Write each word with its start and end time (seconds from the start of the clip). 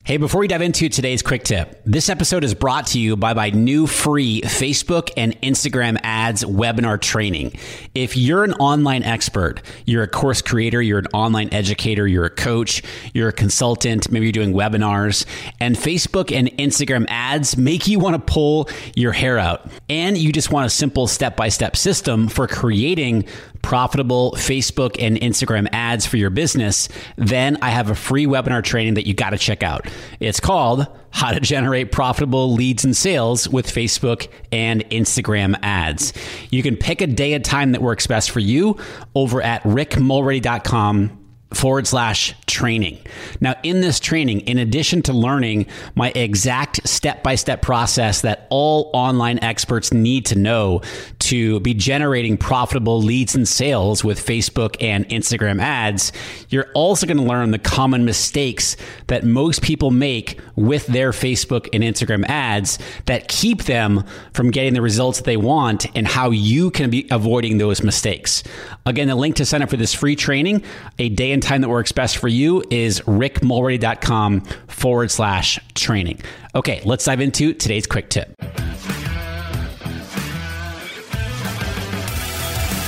Hey, 0.05 0.17
before 0.17 0.41
we 0.41 0.47
dive 0.47 0.61
into 0.61 0.87
today's 0.87 1.23
quick 1.23 1.43
tip, 1.43 1.81
this 1.83 2.09
episode 2.09 2.43
is 2.43 2.53
brought 2.53 2.85
to 2.87 2.99
you 2.99 3.17
by 3.17 3.33
my 3.33 3.49
new 3.49 3.87
free 3.87 4.41
Facebook 4.41 5.09
and 5.17 5.41
Instagram 5.41 5.97
ads 6.25 6.43
webinar 6.43 6.99
training. 6.99 7.53
If 7.93 8.17
you're 8.17 8.43
an 8.43 8.53
online 8.53 9.03
expert, 9.03 9.61
you're 9.85 10.01
a 10.01 10.07
course 10.07 10.41
creator, 10.41 10.81
you're 10.81 10.97
an 10.97 11.07
online 11.13 11.53
educator, 11.53 12.07
you're 12.07 12.25
a 12.25 12.31
coach, 12.31 12.81
you're 13.13 13.29
a 13.29 13.33
consultant, 13.33 14.11
maybe 14.11 14.25
you're 14.25 14.33
doing 14.33 14.53
webinars, 14.53 15.25
and 15.59 15.75
Facebook 15.75 16.35
and 16.35 16.47
Instagram 16.57 17.05
ads 17.09 17.57
make 17.57 17.87
you 17.87 17.99
want 17.99 18.15
to 18.15 18.33
pull 18.33 18.67
your 18.95 19.11
hair 19.11 19.37
out, 19.37 19.67
and 19.87 20.17
you 20.17 20.31
just 20.31 20.51
want 20.51 20.65
a 20.65 20.69
simple 20.69 21.05
step 21.05 21.35
by 21.35 21.49
step 21.49 21.75
system 21.75 22.27
for 22.27 22.47
creating 22.47 23.23
profitable 23.61 24.31
Facebook 24.33 24.95
and 24.99 25.17
Instagram 25.17 25.67
ads 25.71 26.05
for 26.05 26.17
your 26.17 26.29
business, 26.29 26.87
then 27.17 27.57
I 27.63 27.69
have 27.69 27.89
a 27.89 27.95
free 27.95 28.27
webinar 28.27 28.63
training 28.63 28.93
that 28.93 29.07
you 29.07 29.15
got 29.15 29.31
to 29.31 29.39
check 29.39 29.63
out. 29.63 29.87
It's 30.19 30.39
called 30.39 30.87
How 31.15 31.31
to 31.31 31.39
Generate 31.39 31.93
Profitable 31.93 32.51
Leads 32.51 32.83
and 32.83 32.95
Sales 32.95 33.47
with 33.47 33.67
Facebook 33.67 34.27
and 34.51 34.83
Instagram 34.89 35.57
Ads. 35.61 36.11
You 36.51 36.61
can 36.61 36.75
pick 36.75 36.99
a 36.99 37.07
day 37.07 37.31
and 37.31 37.43
time 37.43 37.71
that 37.71 37.81
works 37.81 38.05
best 38.05 38.31
for 38.31 38.41
you 38.41 38.77
over 39.15 39.41
at 39.41 39.63
rickmulready.com 39.63 41.25
forward 41.53 41.87
slash 41.87 42.35
training. 42.47 42.99
Now, 43.39 43.55
in 43.63 43.79
this 43.79 44.01
training, 44.01 44.41
in 44.41 44.57
addition 44.57 45.01
to 45.03 45.13
learning 45.13 45.67
my 45.95 46.11
exact 46.13 46.85
step 46.85 47.23
by 47.23 47.35
step 47.35 47.61
process 47.61 48.21
that 48.21 48.45
all 48.49 48.89
online 48.93 49.39
experts 49.41 49.93
need 49.93 50.25
to 50.25 50.37
know 50.37 50.81
to 51.25 51.59
be 51.59 51.73
generating 51.73 52.37
profitable 52.37 53.01
leads 53.01 53.35
and 53.35 53.47
sales 53.47 54.03
with 54.03 54.23
Facebook 54.23 54.75
and 54.79 55.07
Instagram 55.09 55.61
ads, 55.61 56.11
you're 56.49 56.67
also 56.73 57.05
going 57.05 57.17
to 57.17 57.23
learn 57.23 57.51
the 57.51 57.59
common 57.59 58.05
mistakes 58.05 58.77
that 59.07 59.23
most 59.23 59.61
people 59.61 59.91
make 59.91 60.39
with 60.55 60.85
their 60.87 61.11
Facebook 61.11 61.67
and 61.73 61.83
Instagram 61.83 62.25
ads 62.27 62.77
that 63.05 63.27
keep 63.27 63.63
them 63.63 64.03
from 64.33 64.51
getting 64.51 64.73
the 64.73 64.81
results 64.81 65.19
that 65.19 65.25
they 65.25 65.37
want 65.37 65.85
and 65.95 66.07
how 66.07 66.29
you 66.29 66.71
can 66.71 66.89
be 66.89 67.07
avoiding 67.11 67.57
those 67.57 67.83
mistakes. 67.83 68.43
Again, 68.85 69.07
the 69.07 69.15
link 69.15 69.35
to 69.37 69.45
sign 69.45 69.61
up 69.61 69.69
for 69.69 69.77
this 69.77 69.93
free 69.93 70.15
training, 70.15 70.63
a 70.99 71.09
day 71.09 71.31
and 71.31 71.41
time 71.41 71.61
that 71.61 71.69
works 71.69 71.91
best 71.91 72.17
for 72.17 72.27
you 72.27 72.63
is 72.69 73.01
rickmulready.com 73.01 74.41
forward 74.67 75.09
slash 75.09 75.59
training. 75.73 76.21
Okay, 76.53 76.81
let's 76.85 77.05
dive 77.05 77.21
into 77.21 77.53
today's 77.53 77.87
quick 77.87 78.09
tip. 78.09 78.34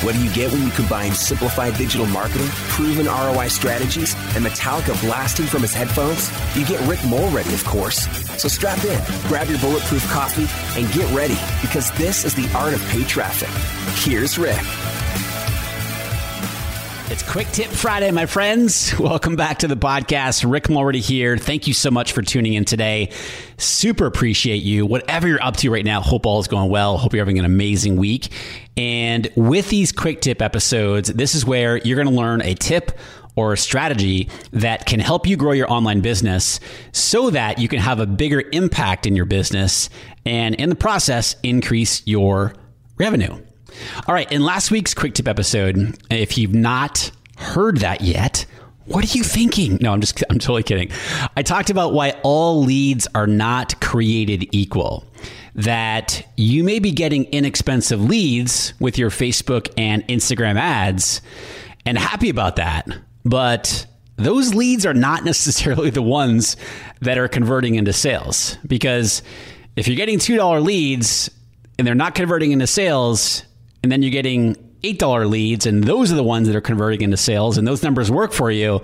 What 0.08 0.16
do 0.16 0.24
you 0.24 0.32
get 0.34 0.54
when 0.54 0.64
you 0.64 0.72
combine 0.72 1.12
simplified 1.12 1.76
digital 1.76 2.06
marketing, 2.06 2.48
proven 2.70 3.08
ROI 3.08 3.50
strategies, 3.50 4.16
and 4.38 4.46
Metallica 4.46 4.98
blasting 5.02 5.48
from 5.48 5.64
his 5.64 5.74
headphones? 5.74 6.32
You 6.56 6.66
get 6.66 6.80
Rick 6.88 7.04
Mulready, 7.04 7.54
of 7.54 7.66
course. 7.66 8.08
So 8.42 8.48
strap 8.48 8.82
in, 8.86 9.04
grab 9.28 9.50
your 9.50 9.60
bulletproof 9.60 10.10
coffee, 10.10 10.48
and 10.80 10.90
get 10.94 11.14
ready 11.14 11.38
because 11.62 11.92
this 11.98 12.24
is 12.24 12.34
the 12.34 12.50
art 12.56 12.74
of 12.74 12.82
paid 12.88 13.10
traffic. 13.10 13.50
Here's 14.02 14.38
Rick. 14.38 14.64
It's 17.10 17.24
Quick 17.24 17.48
Tip 17.54 17.70
Friday, 17.70 18.12
my 18.12 18.26
friends. 18.26 18.94
Welcome 19.00 19.38
back 19.38 19.60
to 19.60 19.70
the 19.70 19.78
podcast. 19.78 20.44
Rick 20.50 20.70
Mulready 20.70 21.00
here. 21.00 21.38
Thank 21.38 21.66
you 21.66 21.74
so 21.74 21.90
much 21.90 22.12
for 22.12 22.22
tuning 22.22 22.54
in 22.54 22.66
today. 22.66 23.14
Super 23.56 24.08
appreciate 24.08 24.62
you. 24.62 24.86
Whatever 24.86 25.30
you're 25.30 25.42
up 25.42 25.56
to 25.58 25.70
right 25.72 25.86
now, 25.86 26.02
hope 26.02 26.26
all 26.26 26.42
is 26.42 26.50
going 26.50 26.70
well. 26.70 26.98
Hope 26.98 27.14
you're 27.14 27.22
having 27.22 27.40
an 27.40 27.46
amazing 27.46 27.96
week. 27.96 28.34
And 28.76 29.26
with 29.38 29.70
these 29.70 29.94
quick 29.94 30.20
tip 30.20 30.42
episodes, 30.42 31.08
this 31.14 31.34
is 31.34 31.46
where 31.46 31.78
you're 31.78 31.96
going 31.96 32.14
to 32.14 32.22
learn 32.22 32.42
a 32.42 32.56
tip 32.56 33.00
or 33.38 33.54
a 33.54 33.58
strategy 33.58 34.28
that 34.52 34.86
can 34.86 35.00
help 35.00 35.26
you 35.26 35.38
grow 35.38 35.54
your 35.54 35.72
online 35.72 36.02
business 36.02 36.60
so 36.92 37.30
that 37.30 37.58
you 37.58 37.70
can 37.70 37.80
have 37.80 38.02
a 38.02 38.06
bigger 38.06 38.44
impact 38.52 39.06
in 39.06 39.16
your 39.16 39.26
business 39.26 39.90
and 40.26 40.56
in 40.56 40.68
the 40.68 40.76
process 40.76 41.38
increase 41.42 42.06
your 42.06 42.54
revenue. 42.98 43.42
All 44.08 44.14
right, 44.14 44.32
in 44.32 44.44
last 44.44 44.72
week's 44.72 44.94
quick 44.94 45.14
tip 45.14 45.28
episode, 45.28 45.98
if 46.10 46.38
you've 46.38 46.54
not 46.54 47.12
heard 47.38 47.78
that 47.78 48.02
yet, 48.02 48.46
what 48.86 49.04
are 49.04 49.18
you 49.18 49.24
thinking? 49.24 49.78
No, 49.82 49.92
I'm 49.92 50.02
just 50.02 50.24
I'm 50.30 50.40
totally 50.40 50.64
kidding. 50.64 50.90
I 51.36 51.44
talked 51.44 51.70
about 51.70 51.94
why 51.94 52.12
all 52.24 52.64
leads 52.64 53.08
are 53.14 53.28
not 53.28 53.80
created 53.82 54.48
equal. 54.54 55.06
That 55.56 56.26
you 56.38 56.64
may 56.64 56.80
be 56.80 56.92
getting 56.92 57.26
inexpensive 57.26 58.02
leads 58.02 58.74
with 58.80 58.98
your 58.98 59.10
Facebook 59.10 59.74
and 59.78 60.08
Instagram 60.08 60.56
ads 60.56 61.22
and 61.86 61.98
happy 61.98 62.30
about 62.30 62.58
that. 62.58 62.88
But 63.26 63.88
those 64.18 64.54
leads 64.54 64.86
are 64.86 64.94
not 64.94 65.26
necessarily 65.26 65.90
the 65.90 66.02
ones 66.02 66.56
that 67.02 67.18
are 67.18 67.28
converting 67.28 67.76
into 67.76 67.92
sales 67.92 68.58
because 68.68 69.22
if 69.76 69.88
you're 69.88 69.98
getting 69.98 70.20
$2 70.20 70.64
leads 70.64 71.30
and 71.78 71.86
they're 71.86 71.96
not 71.96 72.16
converting 72.16 72.52
into 72.52 72.68
sales, 72.68 73.44
and 73.88 73.92
then 73.94 74.04
you're 74.04 74.12
getting 74.12 74.56
$8 74.84 75.30
leads, 75.30 75.66
and 75.66 75.82
those 75.82 76.12
are 76.12 76.16
the 76.16 76.24
ones 76.24 76.48
that 76.48 76.58
are 76.58 76.62
converting 76.62 77.04
into 77.04 77.16
sales, 77.16 77.58
and 77.58 77.66
those 77.66 77.84
numbers 77.84 78.12
work 78.12 78.34
for 78.34 78.52
you, 78.52 78.82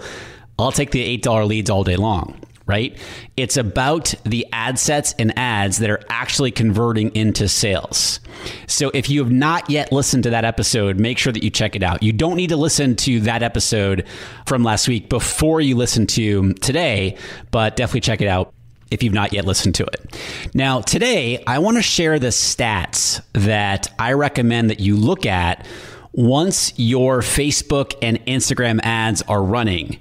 I'll 0.57 0.71
take 0.71 0.91
the 0.91 1.17
$8 1.17 1.45
leads 1.45 1.69
all 1.69 1.83
day 1.83 1.97
long, 1.97 2.39
right? 2.65 2.97
It's 3.35 3.57
about 3.57 4.13
the 4.23 4.47
ad 4.53 4.79
sets 4.79 5.13
and 5.19 5.37
ads 5.37 5.79
that 5.79 5.89
are 5.89 5.99
actually 6.07 6.51
converting 6.51 7.13
into 7.17 7.49
sales. 7.49 8.21
So 8.65 8.91
if 8.93 9.09
you 9.09 9.21
have 9.21 9.33
not 9.33 9.69
yet 9.69 9.91
listened 9.91 10.23
to 10.23 10.29
that 10.29 10.45
episode, 10.45 11.01
make 11.01 11.17
sure 11.17 11.33
that 11.33 11.43
you 11.43 11.49
check 11.49 11.75
it 11.75 11.83
out. 11.83 12.01
You 12.01 12.13
don't 12.13 12.37
need 12.37 12.51
to 12.51 12.55
listen 12.55 12.95
to 12.95 13.19
that 13.19 13.43
episode 13.43 14.07
from 14.45 14.63
last 14.63 14.87
week 14.87 15.09
before 15.09 15.59
you 15.59 15.75
listen 15.75 16.07
to 16.07 16.53
today, 16.53 17.17
but 17.51 17.75
definitely 17.75 17.99
check 17.99 18.21
it 18.21 18.29
out 18.29 18.53
if 18.93 19.01
you've 19.01 19.13
not 19.13 19.33
yet 19.33 19.45
listened 19.45 19.75
to 19.75 19.83
it. 19.83 20.15
Now, 20.53 20.81
today, 20.81 21.43
I 21.47 21.59
want 21.59 21.77
to 21.77 21.83
share 21.83 22.19
the 22.19 22.27
stats 22.27 23.21
that 23.33 23.93
I 23.97 24.13
recommend 24.13 24.69
that 24.69 24.79
you 24.79 24.95
look 24.95 25.25
at 25.25 25.65
once 26.11 26.73
your 26.77 27.21
Facebook 27.21 27.95
and 28.01 28.23
Instagram 28.25 28.79
ads 28.83 29.23
are 29.23 29.43
running 29.43 29.99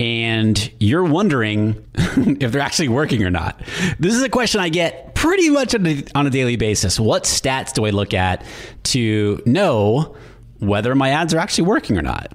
and 0.00 0.72
you're 0.80 1.04
wondering 1.04 1.86
if 1.94 2.52
they're 2.52 2.62
actually 2.62 2.88
working 2.88 3.22
or 3.22 3.30
not. 3.30 3.60
This 3.98 4.14
is 4.14 4.22
a 4.22 4.30
question 4.30 4.58
I 4.60 4.70
get 4.70 5.14
pretty 5.14 5.50
much 5.50 5.74
on 5.74 6.26
a, 6.26 6.30
daily 6.30 6.56
basis. 6.56 6.98
What 6.98 7.24
stats 7.24 7.74
do 7.74 7.84
I 7.84 7.90
look 7.90 8.14
at 8.14 8.42
to 8.84 9.42
know 9.44 10.16
whether 10.60 10.94
my 10.94 11.10
ads 11.10 11.34
are 11.34 11.38
actually 11.38 11.68
working 11.68 11.98
or 11.98 12.02
not? 12.02 12.32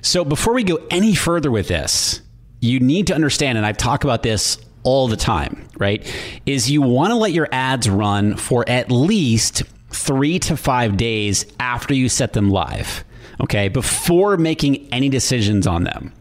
So 0.00 0.24
before 0.24 0.54
we 0.54 0.64
go 0.64 0.78
any 0.90 1.14
further 1.14 1.50
with 1.50 1.68
this, 1.68 2.22
you 2.60 2.80
need 2.80 3.08
to 3.08 3.14
understand, 3.14 3.58
and 3.58 3.66
I've 3.66 3.76
talked 3.76 4.04
about 4.04 4.22
this 4.22 4.56
all 4.84 5.08
the 5.08 5.16
time, 5.16 5.68
right, 5.78 6.04
is 6.46 6.70
you 6.70 6.82
want 6.82 7.10
to 7.10 7.16
let 7.16 7.32
your 7.32 7.48
ads 7.52 7.88
run 7.88 8.36
for 8.36 8.68
at 8.68 8.90
least 8.90 9.62
three 9.90 10.38
to 10.40 10.56
five 10.56 10.96
days 10.96 11.46
after 11.60 11.94
you 11.94 12.08
set 12.08 12.32
them 12.32 12.50
live, 12.50 13.04
okay, 13.40 13.68
before 13.68 14.36
making 14.36 14.88
any 14.92 15.08
decisions 15.08 15.66
on 15.66 15.84
them. 15.84 16.12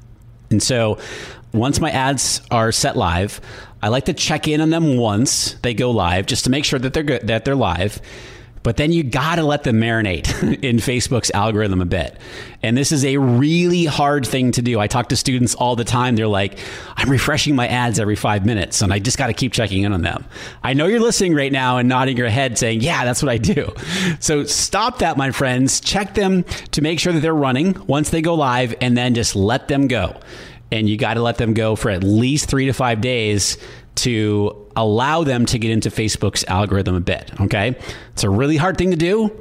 And 0.50 0.62
so 0.62 1.00
once 1.54 1.80
my 1.80 1.92
ads 1.92 2.42
are 2.52 2.72
set 2.72 2.96
live, 2.98 3.42
I 3.82 3.88
like 3.88 4.06
to 4.06 4.14
check 4.14 4.48
in 4.48 4.62
on 4.62 4.70
them 4.70 4.98
once 4.98 5.54
they 5.62 5.74
go 5.74 5.92
live 5.92 6.26
just 6.26 6.44
to 6.44 6.52
make 6.52 6.66
sure 6.66 6.80
that 6.80 6.94
they're 6.94 7.04
good, 7.04 7.28
that 7.28 7.46
they're 7.46 7.56
live. 7.56 8.00
But 8.64 8.78
then 8.78 8.92
you 8.92 9.04
got 9.04 9.36
to 9.36 9.44
let 9.44 9.64
them 9.64 9.80
marinate 9.80 10.28
in 10.64 10.78
Facebook's 10.78 11.32
algorithm 11.32 11.82
a 11.82 11.86
bit. 11.86 12.18
And 12.62 12.78
this 12.78 12.92
is 12.92 13.04
a 13.04 13.18
really 13.18 13.86
hard 13.86 14.26
thing 14.26 14.52
to 14.52 14.62
do. 14.62 14.80
I 14.80 14.88
talk 14.88 15.10
to 15.10 15.16
students 15.16 15.56
all 15.56 15.76
the 15.76 15.84
time. 15.84 16.16
They're 16.16 16.28
like, 16.28 16.60
I'm 16.96 17.10
refreshing 17.10 17.56
my 17.56 17.68
ads 17.68 18.00
every 18.00 18.16
five 18.16 18.46
minutes 18.46 18.82
and 18.82 18.94
I 18.94 19.00
just 19.00 19.18
got 19.18 19.28
to 19.28 19.34
keep 19.34 19.52
checking 19.52 19.84
in 19.84 19.94
on 19.94 20.04
them. 20.04 20.26
I 20.64 20.74
know 20.74 20.86
you're 20.86 21.00
listening 21.00 21.34
right 21.34 21.52
now 21.52 21.78
and 21.78 21.90
nodding 21.90 22.18
your 22.18 22.30
head 22.30 22.58
saying, 22.58 22.82
Yeah, 22.82 23.04
that's 23.04 23.24
what 23.24 23.30
I 23.30 23.38
do. 23.38 23.74
So 24.20 24.44
stop 24.44 25.00
that, 25.00 25.18
my 25.18 25.32
friends. 25.32 25.80
Check 25.80 26.14
them 26.14 26.44
to 26.72 26.82
make 26.82 27.00
sure 27.00 27.12
that 27.14 27.22
they're 27.22 27.34
running 27.34 27.76
once 27.88 28.10
they 28.10 28.22
go 28.22 28.36
live 28.36 28.76
and 28.82 28.96
then 28.96 29.16
just 29.16 29.36
let 29.36 29.68
them 29.68 29.88
go. 29.88 30.20
And 30.72 30.88
you 30.88 30.98
got 30.98 31.16
to 31.16 31.22
let 31.22 31.38
them 31.38 31.54
go 31.54 31.76
for 31.76 31.90
at 31.90 32.04
least 32.04 32.50
three 32.50 32.66
to 32.66 32.74
five 32.74 33.02
days 33.02 33.58
to 33.96 34.61
allow 34.76 35.24
them 35.24 35.46
to 35.48 35.60
get 35.60 35.72
into 35.72 35.90
Facebook's 35.90 36.44
algorithm 36.46 36.96
a 36.96 37.02
bit. 37.02 37.32
Okay. 37.42 37.76
It's 38.14 38.24
a 38.24 38.30
really 38.30 38.58
hard 38.58 38.78
thing 38.78 38.92
to 38.92 38.98
do, 38.98 39.32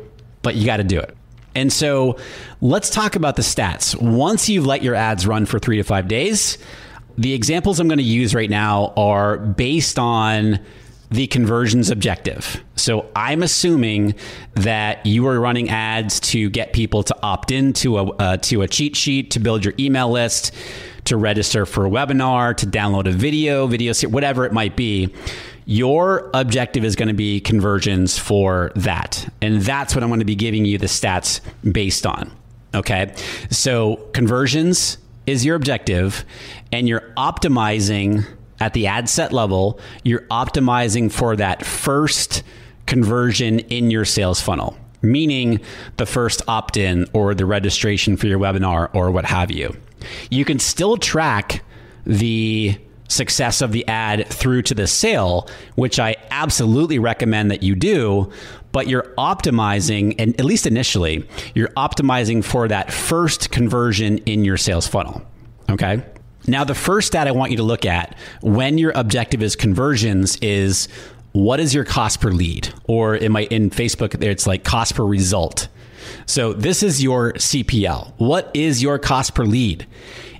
but 0.42 0.54
you 0.54 0.66
got 0.66 0.78
to 0.78 0.84
do 0.84 0.98
it. 0.98 1.16
And 1.54 1.72
so 1.72 2.16
let's 2.60 2.90
talk 2.90 3.16
about 3.16 3.36
the 3.36 3.42
stats. 3.42 4.00
Once 4.00 4.48
you've 4.48 4.66
let 4.66 4.82
your 4.82 4.94
ads 4.94 5.26
run 5.26 5.46
for 5.46 5.58
three 5.58 5.76
to 5.76 5.82
five 5.82 6.08
days, 6.08 6.58
the 7.18 7.32
examples 7.34 7.80
I'm 7.80 7.88
going 7.88 7.98
to 7.98 8.04
use 8.04 8.34
right 8.34 8.50
now 8.50 8.92
are 8.96 9.36
based 9.36 9.98
on 9.98 10.60
the 11.10 11.26
conversions 11.26 11.90
objective. 11.90 12.62
So 12.76 13.10
I'm 13.16 13.42
assuming 13.42 14.14
that 14.54 15.04
you 15.04 15.26
are 15.26 15.40
running 15.40 15.68
ads 15.68 16.20
to 16.20 16.48
get 16.50 16.72
people 16.72 17.02
to 17.02 17.16
opt 17.22 17.50
into 17.50 17.98
a 17.98 18.04
uh, 18.04 18.36
to 18.38 18.62
a 18.62 18.68
cheat 18.68 18.94
sheet 18.94 19.32
to 19.32 19.40
build 19.40 19.64
your 19.64 19.74
email 19.78 20.08
list 20.08 20.54
to 21.04 21.16
register 21.16 21.66
for 21.66 21.86
a 21.86 21.90
webinar, 21.90 22.56
to 22.56 22.66
download 22.66 23.08
a 23.08 23.12
video, 23.12 23.66
video, 23.66 23.92
whatever 24.08 24.44
it 24.44 24.52
might 24.52 24.76
be. 24.76 25.14
Your 25.66 26.30
objective 26.34 26.84
is 26.84 26.96
going 26.96 27.08
to 27.08 27.14
be 27.14 27.40
conversions 27.40 28.18
for 28.18 28.72
that. 28.74 29.32
And 29.40 29.62
that's 29.62 29.94
what 29.94 30.02
I'm 30.02 30.10
going 30.10 30.20
to 30.20 30.26
be 30.26 30.34
giving 30.34 30.64
you 30.64 30.78
the 30.78 30.86
stats 30.86 31.40
based 31.70 32.06
on. 32.06 32.32
Okay. 32.74 33.14
So 33.50 33.96
conversions 34.12 34.98
is 35.26 35.44
your 35.44 35.54
objective, 35.56 36.24
and 36.72 36.88
you're 36.88 37.12
optimizing 37.16 38.26
at 38.58 38.74
the 38.74 38.86
ad 38.86 39.08
set 39.08 39.32
level, 39.32 39.80
you're 40.02 40.22
optimizing 40.22 41.10
for 41.10 41.36
that 41.36 41.64
first 41.64 42.42
conversion 42.86 43.60
in 43.60 43.90
your 43.90 44.04
sales 44.04 44.40
funnel, 44.40 44.76
meaning 45.02 45.60
the 45.96 46.06
first 46.06 46.42
opt 46.48 46.76
in 46.76 47.06
or 47.12 47.34
the 47.34 47.46
registration 47.46 48.16
for 48.16 48.26
your 48.26 48.38
webinar 48.38 48.92
or 48.94 49.10
what 49.10 49.24
have 49.24 49.50
you. 49.50 49.74
You 50.30 50.44
can 50.44 50.58
still 50.58 50.96
track 50.96 51.62
the 52.04 52.78
success 53.08 53.60
of 53.60 53.72
the 53.72 53.86
ad 53.88 54.26
through 54.28 54.62
to 54.62 54.74
the 54.74 54.86
sale, 54.86 55.48
which 55.74 55.98
I 55.98 56.16
absolutely 56.30 56.98
recommend 56.98 57.50
that 57.50 57.62
you 57.62 57.74
do. 57.74 58.30
But 58.72 58.86
you're 58.86 59.12
optimizing, 59.18 60.14
and 60.18 60.38
at 60.38 60.46
least 60.46 60.64
initially, 60.64 61.28
you're 61.54 61.70
optimizing 61.70 62.44
for 62.44 62.68
that 62.68 62.92
first 62.92 63.50
conversion 63.50 64.18
in 64.18 64.44
your 64.44 64.56
sales 64.56 64.86
funnel. 64.86 65.22
Okay. 65.68 66.02
Now, 66.46 66.62
the 66.64 66.74
first 66.74 67.08
stat 67.08 67.26
I 67.26 67.32
want 67.32 67.50
you 67.50 67.56
to 67.58 67.62
look 67.64 67.84
at 67.84 68.16
when 68.42 68.78
your 68.78 68.92
objective 68.94 69.42
is 69.42 69.56
conversions 69.56 70.36
is 70.36 70.88
what 71.32 71.60
is 71.60 71.74
your 71.74 71.84
cost 71.84 72.20
per 72.20 72.30
lead? 72.30 72.72
Or 72.84 73.14
in 73.14 73.32
my 73.32 73.42
in 73.42 73.70
Facebook, 73.70 74.22
it's 74.22 74.46
like 74.46 74.64
cost 74.64 74.94
per 74.94 75.04
result. 75.04 75.68
So 76.26 76.52
this 76.52 76.82
is 76.82 77.02
your 77.02 77.32
CPL. 77.34 78.12
What 78.18 78.50
is 78.54 78.82
your 78.82 78.98
cost 78.98 79.34
per 79.34 79.44
lead? 79.44 79.86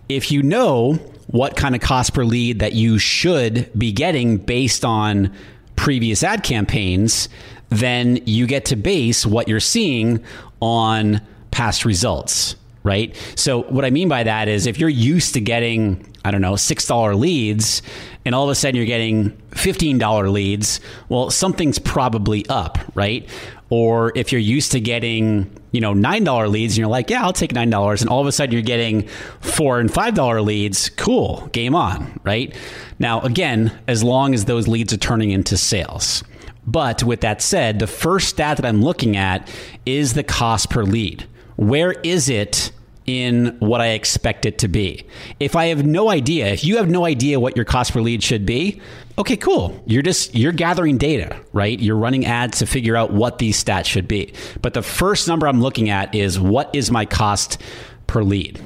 If 0.08 0.30
you 0.30 0.42
know 0.42 0.94
what 1.28 1.56
kind 1.56 1.74
of 1.74 1.80
cost 1.80 2.14
per 2.14 2.24
lead 2.24 2.58
that 2.58 2.72
you 2.72 2.98
should 2.98 3.70
be 3.78 3.92
getting 3.92 4.36
based 4.36 4.84
on 4.84 5.32
previous 5.76 6.22
ad 6.22 6.42
campaigns, 6.42 7.28
then 7.68 8.20
you 8.26 8.46
get 8.46 8.64
to 8.66 8.76
base 8.76 9.24
what 9.24 9.48
you're 9.48 9.60
seeing 9.60 10.22
on 10.60 11.20
past 11.52 11.84
results, 11.84 12.56
right? 12.82 13.16
So 13.36 13.62
what 13.62 13.84
I 13.84 13.90
mean 13.90 14.08
by 14.08 14.24
that 14.24 14.48
is 14.48 14.66
if 14.66 14.78
you're 14.78 14.88
used 14.88 15.34
to 15.34 15.40
getting 15.40 16.04
I 16.24 16.30
don't 16.30 16.42
know, 16.42 16.52
$6 16.52 17.18
leads, 17.18 17.82
and 18.24 18.34
all 18.34 18.44
of 18.44 18.50
a 18.50 18.54
sudden 18.54 18.76
you're 18.76 18.86
getting 18.86 19.30
$15 19.52 20.32
leads, 20.32 20.80
well, 21.08 21.30
something's 21.30 21.78
probably 21.78 22.46
up, 22.48 22.78
right? 22.94 23.28
Or 23.70 24.12
if 24.16 24.32
you're 24.32 24.40
used 24.40 24.72
to 24.72 24.80
getting, 24.80 25.48
you 25.70 25.80
know, 25.80 25.94
$9 25.94 26.50
leads 26.50 26.74
and 26.74 26.78
you're 26.78 26.88
like, 26.88 27.08
yeah, 27.08 27.22
I'll 27.22 27.32
take 27.32 27.52
$9, 27.52 28.00
and 28.00 28.10
all 28.10 28.20
of 28.20 28.26
a 28.26 28.32
sudden 28.32 28.52
you're 28.52 28.62
getting 28.62 29.06
4 29.40 29.78
and 29.78 29.88
$5 29.88 30.44
leads, 30.44 30.88
cool, 30.90 31.48
game 31.52 31.76
on, 31.76 32.20
right? 32.24 32.54
Now, 32.98 33.20
again, 33.20 33.72
as 33.86 34.02
long 34.02 34.34
as 34.34 34.46
those 34.46 34.66
leads 34.66 34.92
are 34.92 34.96
turning 34.98 35.30
into 35.30 35.56
sales. 35.56 36.24
But 36.66 37.04
with 37.04 37.20
that 37.20 37.40
said, 37.42 37.78
the 37.78 37.86
first 37.86 38.28
stat 38.28 38.56
that 38.56 38.66
I'm 38.66 38.82
looking 38.82 39.16
at 39.16 39.48
is 39.86 40.14
the 40.14 40.24
cost 40.24 40.68
per 40.68 40.82
lead. 40.82 41.26
Where 41.56 41.92
is 41.92 42.28
it 42.28 42.72
in 43.10 43.56
what 43.58 43.80
I 43.80 43.88
expect 43.88 44.46
it 44.46 44.58
to 44.58 44.68
be. 44.68 45.04
If 45.40 45.56
I 45.56 45.66
have 45.66 45.84
no 45.84 46.10
idea, 46.10 46.46
if 46.46 46.62
you 46.62 46.76
have 46.76 46.88
no 46.88 47.04
idea 47.04 47.40
what 47.40 47.56
your 47.56 47.64
cost 47.64 47.92
per 47.92 48.00
lead 48.00 48.22
should 48.22 48.46
be, 48.46 48.80
okay, 49.18 49.36
cool. 49.36 49.82
You're 49.84 50.02
just 50.02 50.34
you're 50.34 50.52
gathering 50.52 50.96
data, 50.96 51.36
right? 51.52 51.78
You're 51.78 51.96
running 51.96 52.24
ads 52.24 52.58
to 52.58 52.66
figure 52.66 52.96
out 52.96 53.12
what 53.12 53.38
these 53.38 53.62
stats 53.62 53.86
should 53.86 54.06
be. 54.06 54.32
But 54.62 54.74
the 54.74 54.82
first 54.82 55.26
number 55.26 55.48
I'm 55.48 55.60
looking 55.60 55.90
at 55.90 56.14
is 56.14 56.38
what 56.38 56.70
is 56.72 56.90
my 56.90 57.04
cost 57.04 57.60
per 58.06 58.22
lead? 58.22 58.62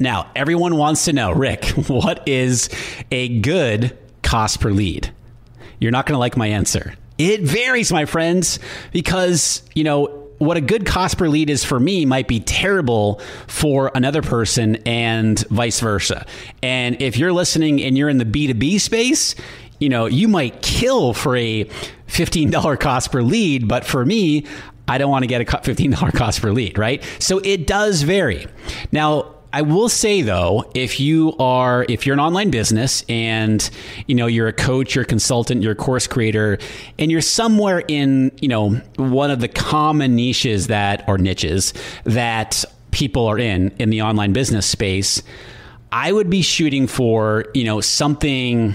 Now, 0.00 0.30
everyone 0.34 0.76
wants 0.76 1.04
to 1.04 1.12
know, 1.12 1.30
Rick, 1.30 1.64
what 1.86 2.26
is 2.26 2.68
a 3.12 3.40
good 3.40 3.96
cost 4.22 4.60
per 4.60 4.70
lead? 4.70 5.12
You're 5.78 5.92
not 5.92 6.06
going 6.06 6.14
to 6.14 6.18
like 6.18 6.36
my 6.36 6.48
answer. 6.48 6.94
It 7.18 7.42
varies, 7.42 7.92
my 7.92 8.04
friends, 8.04 8.60
because, 8.92 9.62
you 9.74 9.82
know, 9.82 10.17
what 10.38 10.56
a 10.56 10.60
good 10.60 10.86
cost 10.86 11.18
per 11.18 11.28
lead 11.28 11.50
is 11.50 11.64
for 11.64 11.78
me 11.78 12.04
might 12.04 12.28
be 12.28 12.40
terrible 12.40 13.20
for 13.46 13.90
another 13.94 14.22
person 14.22 14.76
and 14.86 15.38
vice 15.48 15.80
versa. 15.80 16.26
And 16.62 17.00
if 17.02 17.16
you're 17.16 17.32
listening 17.32 17.82
and 17.82 17.98
you're 17.98 18.08
in 18.08 18.18
the 18.18 18.24
B2B 18.24 18.80
space, 18.80 19.34
you 19.78 19.88
know, 19.88 20.06
you 20.06 20.28
might 20.28 20.62
kill 20.62 21.12
for 21.12 21.36
a 21.36 21.64
$15 22.08 22.80
cost 22.80 23.12
per 23.12 23.22
lead, 23.22 23.68
but 23.68 23.84
for 23.84 24.04
me, 24.04 24.46
I 24.88 24.98
don't 24.98 25.10
want 25.10 25.22
to 25.24 25.26
get 25.26 25.40
a 25.40 25.44
$15 25.44 26.14
cost 26.14 26.40
per 26.40 26.52
lead, 26.52 26.78
right? 26.78 27.04
So 27.18 27.38
it 27.38 27.66
does 27.66 28.02
vary. 28.02 28.46
Now, 28.90 29.34
I 29.52 29.62
will 29.62 29.88
say 29.88 30.22
though, 30.22 30.70
if 30.74 31.00
you 31.00 31.34
are 31.38 31.86
if 31.88 32.04
you're 32.04 32.12
an 32.12 32.20
online 32.20 32.50
business 32.50 33.02
and 33.08 33.68
you 34.06 34.14
know 34.14 34.26
you're 34.26 34.48
a 34.48 34.52
coach, 34.52 34.94
you're 34.94 35.04
a 35.04 35.06
consultant, 35.06 35.62
you're 35.62 35.72
a 35.72 35.76
course 35.76 36.06
creator, 36.06 36.58
and 36.98 37.10
you're 37.10 37.22
somewhere 37.22 37.82
in 37.88 38.30
you 38.40 38.48
know 38.48 38.70
one 38.96 39.30
of 39.30 39.40
the 39.40 39.48
common 39.48 40.16
niches 40.16 40.66
that 40.66 41.02
or 41.08 41.16
niches 41.16 41.72
that 42.04 42.64
people 42.90 43.26
are 43.26 43.38
in 43.38 43.70
in 43.78 43.90
the 43.90 44.02
online 44.02 44.32
business 44.32 44.66
space, 44.66 45.22
I 45.92 46.12
would 46.12 46.28
be 46.28 46.42
shooting 46.42 46.86
for 46.86 47.46
you 47.54 47.64
know 47.64 47.80
something 47.80 48.74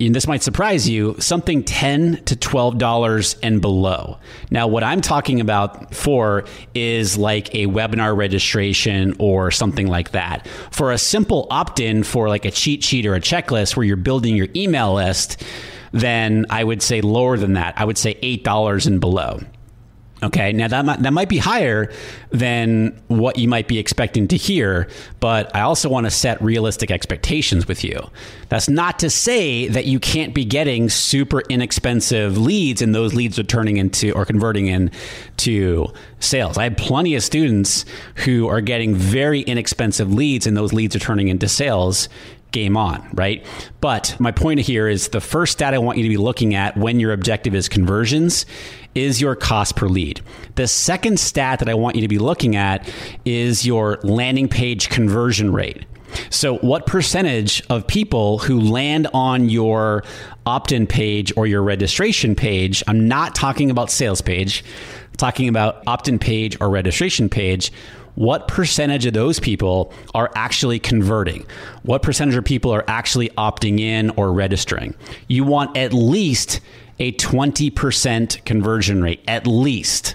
and 0.00 0.14
this 0.14 0.26
might 0.26 0.42
surprise 0.42 0.88
you, 0.88 1.14
something 1.18 1.62
10 1.62 2.24
to 2.24 2.36
$12 2.36 3.36
and 3.42 3.60
below. 3.60 4.18
Now, 4.50 4.66
what 4.66 4.82
I'm 4.82 5.00
talking 5.00 5.40
about 5.40 5.94
for 5.94 6.44
is 6.74 7.16
like 7.16 7.54
a 7.54 7.66
webinar 7.66 8.16
registration 8.16 9.14
or 9.18 9.50
something 9.50 9.86
like 9.86 10.10
that. 10.10 10.48
For 10.70 10.92
a 10.92 10.98
simple 10.98 11.46
opt 11.50 11.80
in 11.80 12.02
for 12.02 12.28
like 12.28 12.44
a 12.44 12.50
cheat 12.50 12.82
sheet 12.82 13.06
or 13.06 13.14
a 13.14 13.20
checklist 13.20 13.76
where 13.76 13.84
you're 13.84 13.96
building 13.96 14.34
your 14.36 14.48
email 14.56 14.94
list, 14.94 15.42
then 15.92 16.46
I 16.50 16.64
would 16.64 16.82
say 16.82 17.00
lower 17.00 17.36
than 17.36 17.52
that. 17.52 17.74
I 17.76 17.84
would 17.84 17.98
say 17.98 18.14
$8 18.16 18.86
and 18.86 19.00
below. 19.00 19.40
Okay, 20.24 20.54
now 20.54 20.68
that 20.68 20.86
might, 20.86 21.02
that 21.02 21.12
might 21.12 21.28
be 21.28 21.36
higher 21.36 21.92
than 22.30 22.98
what 23.08 23.38
you 23.38 23.46
might 23.46 23.68
be 23.68 23.78
expecting 23.78 24.26
to 24.28 24.38
hear, 24.38 24.88
but 25.20 25.54
I 25.54 25.60
also 25.60 25.90
want 25.90 26.06
to 26.06 26.10
set 26.10 26.40
realistic 26.40 26.90
expectations 26.90 27.68
with 27.68 27.84
you. 27.84 28.00
That's 28.48 28.66
not 28.66 28.98
to 29.00 29.10
say 29.10 29.68
that 29.68 29.84
you 29.84 30.00
can't 30.00 30.32
be 30.32 30.46
getting 30.46 30.88
super 30.88 31.42
inexpensive 31.50 32.38
leads 32.38 32.80
and 32.80 32.94
those 32.94 33.12
leads 33.12 33.38
are 33.38 33.44
turning 33.44 33.76
into 33.76 34.12
or 34.12 34.24
converting 34.24 34.68
into 34.68 35.92
sales. 36.20 36.56
I 36.56 36.64
have 36.64 36.78
plenty 36.78 37.14
of 37.16 37.22
students 37.22 37.84
who 38.14 38.48
are 38.48 38.62
getting 38.62 38.94
very 38.94 39.42
inexpensive 39.42 40.10
leads 40.10 40.46
and 40.46 40.56
those 40.56 40.72
leads 40.72 40.96
are 40.96 41.00
turning 41.00 41.28
into 41.28 41.48
sales 41.48 42.08
game 42.54 42.78
on, 42.78 43.06
right? 43.12 43.44
But 43.82 44.16
my 44.18 44.30
point 44.30 44.60
here 44.60 44.88
is 44.88 45.08
the 45.08 45.20
first 45.20 45.52
stat 45.52 45.74
I 45.74 45.78
want 45.78 45.98
you 45.98 46.04
to 46.04 46.08
be 46.08 46.16
looking 46.16 46.54
at 46.54 46.74
when 46.78 46.98
your 47.00 47.12
objective 47.12 47.54
is 47.54 47.68
conversions 47.68 48.46
is 48.94 49.20
your 49.20 49.36
cost 49.36 49.76
per 49.76 49.88
lead. 49.88 50.22
The 50.54 50.68
second 50.68 51.20
stat 51.20 51.58
that 51.58 51.68
I 51.68 51.74
want 51.74 51.96
you 51.96 52.02
to 52.02 52.08
be 52.08 52.18
looking 52.18 52.56
at 52.56 52.88
is 53.24 53.66
your 53.66 53.98
landing 54.02 54.48
page 54.48 54.88
conversion 54.88 55.52
rate. 55.52 55.84
So, 56.30 56.58
what 56.58 56.86
percentage 56.86 57.62
of 57.68 57.86
people 57.86 58.38
who 58.38 58.60
land 58.60 59.08
on 59.12 59.48
your 59.48 60.04
opt 60.46 60.70
in 60.70 60.86
page 60.86 61.32
or 61.36 61.46
your 61.48 61.62
registration 61.62 62.36
page, 62.36 62.84
I'm 62.86 63.08
not 63.08 63.34
talking 63.34 63.68
about 63.68 63.90
sales 63.90 64.20
page, 64.20 64.64
I'm 65.10 65.16
talking 65.16 65.48
about 65.48 65.82
opt 65.88 66.06
in 66.06 66.20
page 66.20 66.56
or 66.60 66.70
registration 66.70 67.28
page, 67.28 67.72
what 68.14 68.48
percentage 68.48 69.06
of 69.06 69.14
those 69.14 69.40
people 69.40 69.92
are 70.14 70.30
actually 70.34 70.78
converting? 70.78 71.46
What 71.82 72.02
percentage 72.02 72.36
of 72.36 72.44
people 72.44 72.70
are 72.72 72.84
actually 72.86 73.30
opting 73.30 73.80
in 73.80 74.10
or 74.10 74.32
registering? 74.32 74.94
You 75.28 75.44
want 75.44 75.76
at 75.76 75.92
least 75.92 76.60
a 76.98 77.12
20% 77.12 78.44
conversion 78.44 79.02
rate, 79.02 79.20
at 79.26 79.46
least. 79.46 80.14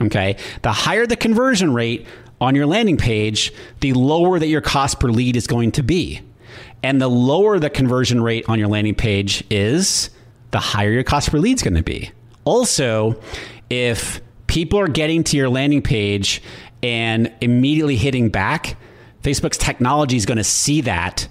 Okay. 0.00 0.36
The 0.62 0.72
higher 0.72 1.06
the 1.06 1.16
conversion 1.16 1.72
rate 1.74 2.06
on 2.40 2.54
your 2.54 2.66
landing 2.66 2.96
page, 2.96 3.52
the 3.80 3.92
lower 3.92 4.38
that 4.38 4.46
your 4.46 4.60
cost 4.60 5.00
per 5.00 5.08
lead 5.08 5.36
is 5.36 5.46
going 5.46 5.72
to 5.72 5.82
be. 5.82 6.20
And 6.82 7.00
the 7.00 7.08
lower 7.08 7.58
the 7.58 7.70
conversion 7.70 8.22
rate 8.22 8.44
on 8.48 8.58
your 8.58 8.68
landing 8.68 8.94
page 8.94 9.42
is, 9.50 10.10
the 10.50 10.58
higher 10.58 10.90
your 10.90 11.02
cost 11.02 11.30
per 11.30 11.38
lead 11.38 11.56
is 11.56 11.62
going 11.62 11.74
to 11.74 11.82
be. 11.82 12.10
Also, 12.44 13.20
if 13.68 14.20
people 14.46 14.78
are 14.78 14.88
getting 14.88 15.24
to 15.24 15.36
your 15.36 15.48
landing 15.48 15.82
page 15.82 16.40
and 16.82 17.32
immediately 17.40 17.96
hitting 17.96 18.28
back, 18.28 18.76
Facebook's 19.22 19.58
technology 19.58 20.16
is 20.16 20.26
going 20.26 20.38
to 20.38 20.44
see 20.44 20.80
that 20.82 21.28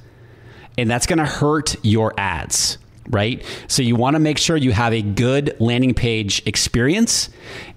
and 0.77 0.89
that's 0.89 1.07
going 1.07 1.19
to 1.19 1.25
hurt 1.25 1.75
your 1.83 2.13
ads 2.17 2.77
right? 3.09 3.43
So 3.67 3.81
you 3.81 3.95
want 3.95 4.15
to 4.15 4.19
make 4.19 4.37
sure 4.37 4.57
you 4.57 4.71
have 4.71 4.93
a 4.93 5.01
good 5.01 5.55
landing 5.59 5.93
page 5.93 6.45
experience 6.45 7.29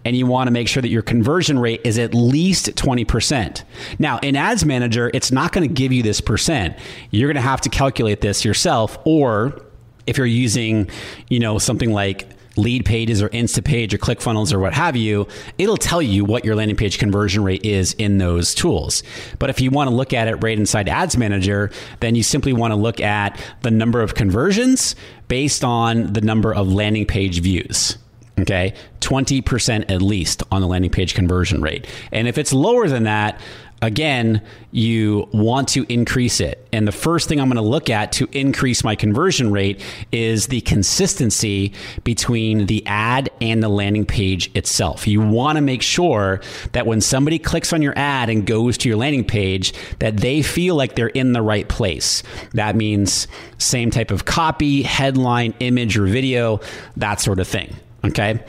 and 0.05 0.17
you 0.17 0.27
want 0.27 0.49
to 0.49 0.51
make 0.51 0.69
sure 0.69 0.81
that 0.81 0.89
your 0.89 1.03
conversion 1.03 1.59
rate 1.59 1.81
is 1.85 1.99
at 1.99 2.15
least 2.15 2.75
20%. 2.75 3.63
Now, 3.99 4.19
in 4.19 4.37
Ads 4.37 4.65
Manager, 4.65 5.11
it's 5.15 5.31
not 5.31 5.53
going 5.53 5.69
to 5.69 5.73
give 5.73 5.93
you 5.93 6.03
this 6.03 6.21
percent. 6.21 6.77
You're 7.11 7.29
going 7.29 7.43
to 7.43 7.49
have 7.49 7.61
to 7.63 7.69
calculate 7.69 8.21
this 8.21 8.45
yourself 8.45 8.99
or 9.05 9.63
if 10.07 10.19
you're 10.19 10.27
using, 10.27 10.91
you 11.29 11.39
know, 11.39 11.59
something 11.59 11.93
like 11.93 12.29
Leadpages 12.57 13.23
or 13.23 13.29
Instapage 13.31 13.93
or 13.93 13.99
ClickFunnels 13.99 14.53
or 14.53 14.59
what 14.59 14.75
have 14.75 14.97
you, 14.97 15.27
it'll 15.59 15.77
tell 15.77 16.03
you 16.03 16.25
what 16.25 16.45
your 16.45 16.55
landing 16.55 16.77
page 16.77 16.99
conversion 16.99 17.45
rate 17.45 17.65
is 17.65 17.93
in 17.95 18.19
those 18.19 18.55
tools. 18.55 19.03
But 19.39 19.51
if 19.51 19.61
you 19.61 19.71
want 19.71 19.89
to 19.89 19.95
look 19.95 20.13
at 20.13 20.29
it 20.29 20.37
right 20.37 20.59
inside 20.59 20.89
Ads 20.89 21.17
Manager, 21.17 21.71
then 22.01 22.15
you 22.15 22.23
simply 22.23 22.53
want 22.53 22.73
to 22.73 22.77
look 22.77 23.01
at 23.01 23.41
the 23.63 23.71
number 23.71 24.01
of 24.03 24.15
conversions 24.15 24.97
based 25.29 25.65
on 25.65 26.13
the 26.13 26.21
number 26.21 26.55
of 26.55 26.73
landing 26.73 27.07
page 27.07 27.41
views. 27.41 27.97
Okay, 28.39 28.73
20% 29.01 29.91
at 29.91 30.01
least 30.01 30.43
on 30.51 30.63
the 30.63 30.67
landing 30.67 30.91
page 30.91 31.15
conversion 31.15 31.61
rate. 31.61 31.87
And 32.11 32.27
if 32.27 32.39
it's 32.39 32.55
lower 32.55 32.89
than 32.89 33.03
that, 33.03 33.39
again, 33.83 34.43
you 34.71 35.29
want 35.33 35.69
to 35.69 35.85
increase 35.93 36.41
it. 36.41 36.67
And 36.73 36.87
the 36.87 36.93
first 36.93 37.29
thing 37.29 37.41
I'm 37.41 37.49
going 37.49 37.57
to 37.57 37.69
look 37.69 37.91
at 37.91 38.13
to 38.13 38.29
increase 38.33 38.85
my 38.85 38.95
conversion 38.95 39.51
rate 39.51 39.83
is 40.13 40.49
the 40.49 40.61
consistency 40.63 41.73
between 42.05 42.67
the 42.67 42.87
ad 42.87 43.31
and 43.41 43.63
the 43.63 43.69
landing 43.69 44.07
page 44.07 44.51
itself. 44.55 45.07
You 45.07 45.21
want 45.21 45.57
to 45.57 45.63
make 45.63 45.83
sure 45.83 46.41
that 46.73 46.87
when 46.87 47.01
somebody 47.01 47.39
clicks 47.39 47.73
on 47.73 47.83
your 47.83 47.97
ad 47.97 48.29
and 48.29 48.47
goes 48.47 48.79
to 48.79 48.89
your 48.89 48.99
landing 48.99 49.25
page, 49.25 49.73
that 49.99 50.19
they 50.19 50.43
feel 50.43 50.77
like 50.77 50.95
they're 50.95 51.09
in 51.09 51.33
the 51.33 51.43
right 51.43 51.69
place. 51.69 52.23
That 52.53 52.77
means 52.77 53.27
same 53.59 53.91
type 53.91 54.11
of 54.11 54.25
copy, 54.25 54.83
headline, 54.83 55.55
image, 55.61 55.99
or 55.99 56.07
video, 56.07 56.61
that 56.97 57.21
sort 57.21 57.41
of 57.41 57.49
thing. 57.49 57.75
Okay 58.05 58.41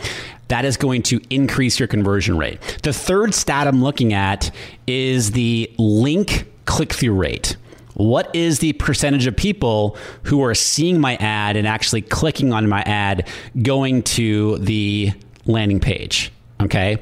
that 0.52 0.66
is 0.66 0.76
going 0.76 1.02
to 1.02 1.22
increase 1.30 1.80
your 1.80 1.88
conversion 1.88 2.38
rate. 2.38 2.60
The 2.84 2.92
third 2.92 3.34
stat 3.34 3.68
I'm 3.68 3.82
looking 3.82 4.12
at 4.12 4.52
is 4.86 5.32
the 5.32 5.74
link 5.78 6.46
click 6.66 6.92
through 6.92 7.14
rate. 7.14 7.56
What 7.94 8.36
is 8.36 8.60
the 8.60 8.74
percentage 8.74 9.28
of 9.28 9.36
people 9.38 9.96
who 10.24 10.44
are 10.44 10.54
seeing 10.54 11.00
my 11.00 11.16
ad 11.16 11.56
and 11.56 11.66
actually 11.66 12.02
clicking 12.02 12.52
on 12.52 12.68
my 12.68 12.82
ad 12.82 13.30
going 13.62 14.04
to 14.04 14.58
the 14.58 15.14
landing 15.46 15.80
page? 15.80 16.34
Okay. 16.62 17.00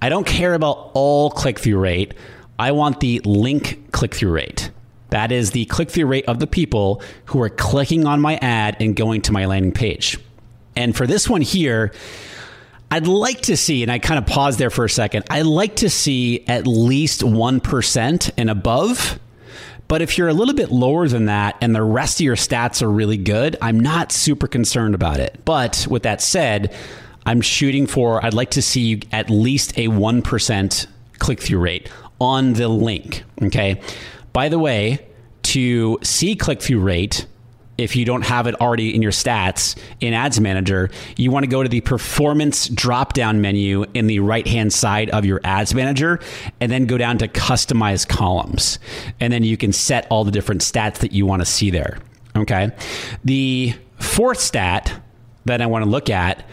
I 0.00 0.08
don't 0.08 0.26
care 0.26 0.54
about 0.54 0.92
all 0.94 1.28
click 1.30 1.58
through 1.58 1.80
rate. 1.80 2.14
I 2.56 2.70
want 2.70 3.00
the 3.00 3.20
link 3.24 3.90
click 3.90 4.14
through 4.14 4.30
rate. 4.30 4.70
That 5.10 5.32
is 5.32 5.50
the 5.50 5.64
click 5.64 5.90
through 5.90 6.06
rate 6.06 6.26
of 6.26 6.38
the 6.38 6.46
people 6.46 7.02
who 7.24 7.42
are 7.42 7.50
clicking 7.50 8.06
on 8.06 8.20
my 8.20 8.36
ad 8.36 8.76
and 8.78 8.94
going 8.94 9.22
to 9.22 9.32
my 9.32 9.46
landing 9.46 9.72
page. 9.72 10.18
And 10.76 10.96
for 10.96 11.08
this 11.08 11.28
one 11.28 11.42
here, 11.42 11.92
I'd 12.92 13.06
like 13.06 13.40
to 13.42 13.56
see, 13.56 13.82
and 13.82 13.90
I 13.90 13.98
kind 13.98 14.18
of 14.18 14.26
paused 14.26 14.58
there 14.58 14.68
for 14.68 14.84
a 14.84 14.90
second, 14.90 15.24
I'd 15.30 15.46
like 15.46 15.76
to 15.76 15.88
see 15.88 16.44
at 16.46 16.66
least 16.66 17.22
1% 17.22 18.30
and 18.36 18.50
above. 18.50 19.18
But 19.88 20.02
if 20.02 20.18
you're 20.18 20.28
a 20.28 20.34
little 20.34 20.52
bit 20.52 20.70
lower 20.70 21.08
than 21.08 21.24
that 21.24 21.56
and 21.62 21.74
the 21.74 21.82
rest 21.82 22.20
of 22.20 22.24
your 22.26 22.36
stats 22.36 22.82
are 22.82 22.90
really 22.90 23.16
good, 23.16 23.56
I'm 23.62 23.80
not 23.80 24.12
super 24.12 24.46
concerned 24.46 24.94
about 24.94 25.20
it. 25.20 25.40
But 25.46 25.86
with 25.88 26.02
that 26.02 26.20
said, 26.20 26.76
I'm 27.24 27.40
shooting 27.40 27.86
for, 27.86 28.22
I'd 28.22 28.34
like 28.34 28.50
to 28.50 28.62
see 28.62 29.00
at 29.10 29.30
least 29.30 29.72
a 29.78 29.88
1% 29.88 30.86
click 31.18 31.40
through 31.40 31.60
rate 31.60 31.90
on 32.20 32.52
the 32.52 32.68
link. 32.68 33.24
Okay. 33.40 33.80
By 34.34 34.50
the 34.50 34.58
way, 34.58 35.06
to 35.44 35.98
see 36.02 36.36
click 36.36 36.60
through 36.60 36.80
rate, 36.80 37.26
if 37.82 37.96
you 37.96 38.04
don't 38.04 38.22
have 38.22 38.46
it 38.46 38.54
already 38.60 38.94
in 38.94 39.02
your 39.02 39.12
stats 39.12 39.76
in 40.00 40.14
Ads 40.14 40.40
Manager, 40.40 40.90
you 41.16 41.30
want 41.30 41.44
to 41.44 41.48
go 41.48 41.62
to 41.62 41.68
the 41.68 41.80
performance 41.80 42.68
drop 42.68 43.12
down 43.12 43.40
menu 43.40 43.84
in 43.92 44.06
the 44.06 44.20
right 44.20 44.46
hand 44.46 44.72
side 44.72 45.10
of 45.10 45.24
your 45.24 45.40
Ads 45.44 45.74
Manager 45.74 46.20
and 46.60 46.70
then 46.70 46.86
go 46.86 46.96
down 46.96 47.18
to 47.18 47.28
customize 47.28 48.06
columns. 48.06 48.78
And 49.20 49.32
then 49.32 49.42
you 49.42 49.56
can 49.56 49.72
set 49.72 50.06
all 50.10 50.24
the 50.24 50.30
different 50.30 50.60
stats 50.60 50.98
that 50.98 51.12
you 51.12 51.26
want 51.26 51.42
to 51.42 51.46
see 51.46 51.70
there. 51.70 51.98
Okay. 52.36 52.70
The 53.24 53.74
fourth 53.98 54.38
stat 54.38 54.92
that 55.44 55.60
I 55.60 55.66
want 55.66 55.84
to 55.84 55.90
look 55.90 56.08
at 56.08 56.48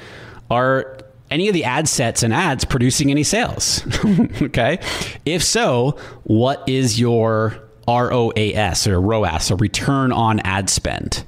are 0.49 0.97
any 1.29 1.47
of 1.47 1.53
the 1.53 1.63
ad 1.63 1.87
sets 1.87 2.23
and 2.23 2.33
ads 2.33 2.65
producing 2.65 3.11
any 3.11 3.23
sales? 3.23 3.83
okay. 4.41 4.79
If 5.25 5.43
so, 5.43 5.91
what 6.23 6.67
is 6.67 6.99
your 6.99 7.68
ROAS 7.89 8.87
or 8.87 9.01
ROAS, 9.01 9.51
or 9.51 9.55
return 9.55 10.11
on 10.11 10.39
ad 10.41 10.69
spend. 10.69 11.25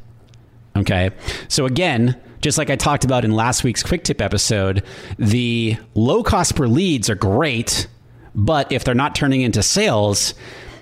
Okay. 0.76 1.10
So 1.48 1.66
again, 1.66 2.20
just 2.42 2.58
like 2.58 2.70
I 2.70 2.76
talked 2.76 3.04
about 3.04 3.26
in 3.26 3.32
last 3.32 3.64
week's 3.64 3.84
quick 3.84 4.04
tip 4.04 4.22
episode, 4.22 4.84
the 5.18 5.78
low 5.96 6.24
cost 6.24 6.56
per 6.56 6.68
leads 6.68 7.10
are 7.10 7.16
great, 7.16 7.88
but 8.34 8.72
if 8.72 8.84
they're 8.84 8.96
not 8.96 9.16
turning 9.16 9.42
into 9.42 9.62
sales, 9.62 10.34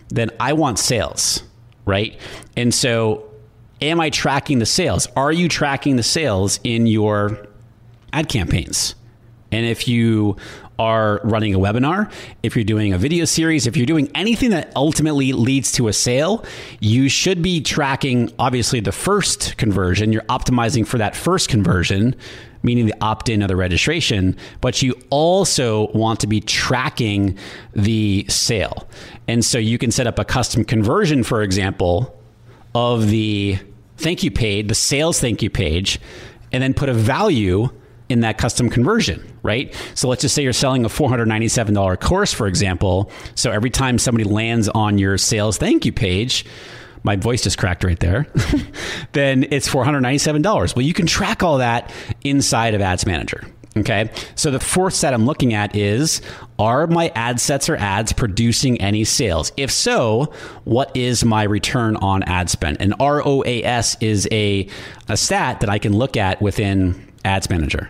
then 0.09 0.29
I 0.39 0.53
want 0.53 0.79
sales, 0.79 1.43
right? 1.85 2.17
And 2.55 2.73
so 2.73 3.29
am 3.81 3.99
I 3.99 4.09
tracking 4.09 4.59
the 4.59 4.65
sales? 4.65 5.07
Are 5.15 5.31
you 5.31 5.47
tracking 5.49 5.95
the 5.95 6.03
sales 6.03 6.59
in 6.63 6.87
your 6.87 7.45
ad 8.13 8.29
campaigns? 8.29 8.95
And 9.51 9.65
if 9.65 9.87
you 9.87 10.37
are 10.79 11.19
running 11.25 11.53
a 11.53 11.59
webinar, 11.59 12.09
if 12.41 12.55
you're 12.55 12.63
doing 12.63 12.93
a 12.93 12.97
video 12.97 13.25
series, 13.25 13.67
if 13.67 13.75
you're 13.75 13.85
doing 13.85 14.09
anything 14.15 14.49
that 14.51 14.71
ultimately 14.77 15.33
leads 15.33 15.73
to 15.73 15.89
a 15.89 15.93
sale, 15.93 16.45
you 16.79 17.09
should 17.09 17.41
be 17.41 17.59
tracking 17.61 18.31
obviously 18.39 18.79
the 18.79 18.93
first 18.93 19.57
conversion. 19.57 20.13
You're 20.13 20.21
optimizing 20.23 20.87
for 20.87 20.97
that 20.97 21.17
first 21.17 21.49
conversion, 21.49 22.15
meaning 22.63 22.85
the 22.85 22.95
opt 23.01 23.27
in 23.27 23.43
or 23.43 23.47
the 23.47 23.57
registration, 23.57 24.37
but 24.61 24.81
you 24.81 24.95
also 25.09 25.91
want 25.91 26.21
to 26.21 26.27
be 26.27 26.39
tracking 26.39 27.37
the 27.73 28.25
sale. 28.29 28.87
And 29.27 29.43
so 29.43 29.57
you 29.57 29.77
can 29.77 29.91
set 29.91 30.07
up 30.07 30.17
a 30.17 30.25
custom 30.25 30.63
conversion, 30.63 31.23
for 31.23 31.43
example, 31.43 32.17
of 32.73 33.09
the 33.09 33.59
thank 33.97 34.23
you 34.23 34.31
page, 34.31 34.69
the 34.69 34.75
sales 34.75 35.19
thank 35.19 35.41
you 35.41 35.49
page, 35.49 35.99
and 36.53 36.63
then 36.63 36.73
put 36.73 36.87
a 36.87 36.93
value 36.93 37.69
in 38.09 38.21
that 38.21 38.37
custom 38.37 38.69
conversion, 38.69 39.23
right? 39.43 39.73
So 39.93 40.09
let's 40.09 40.21
just 40.21 40.35
say 40.35 40.43
you're 40.43 40.51
selling 40.53 40.83
a 40.83 40.89
$497 40.89 41.99
course, 41.99 42.33
for 42.33 42.47
example. 42.47 43.11
So 43.35 43.51
every 43.51 43.69
time 43.69 43.99
somebody 43.99 44.23
lands 44.23 44.67
on 44.69 44.97
your 44.97 45.17
sales 45.17 45.57
thank 45.57 45.85
you 45.85 45.91
page, 45.91 46.45
my 47.03 47.15
voice 47.15 47.43
just 47.43 47.57
cracked 47.57 47.83
right 47.83 47.99
there, 47.99 48.27
then 49.13 49.45
it's 49.51 49.69
$497. 49.69 50.75
Well, 50.75 50.85
you 50.85 50.93
can 50.93 51.05
track 51.05 51.43
all 51.43 51.59
that 51.59 51.93
inside 52.23 52.73
of 52.73 52.81
Ads 52.81 53.05
Manager. 53.05 53.43
Okay. 53.77 54.09
So 54.35 54.51
the 54.51 54.59
fourth 54.59 54.95
set 54.95 55.13
I'm 55.13 55.25
looking 55.25 55.53
at 55.53 55.75
is 55.75 56.21
Are 56.57 56.87
my 56.87 57.11
ad 57.15 57.39
sets 57.39 57.69
or 57.69 57.77
ads 57.77 58.11
producing 58.11 58.81
any 58.81 59.03
sales? 59.03 59.51
If 59.57 59.71
so, 59.71 60.33
what 60.65 60.95
is 60.97 61.23
my 61.23 61.43
return 61.43 61.95
on 61.97 62.23
ad 62.23 62.49
spend? 62.49 62.77
And 62.81 62.93
ROAS 62.99 63.95
is 64.01 64.27
a, 64.31 64.67
a 65.07 65.15
stat 65.15 65.59
that 65.61 65.69
I 65.69 65.77
can 65.77 65.95
look 65.95 66.17
at 66.17 66.41
within 66.41 67.13
Ads 67.23 67.49
Manager. 67.49 67.89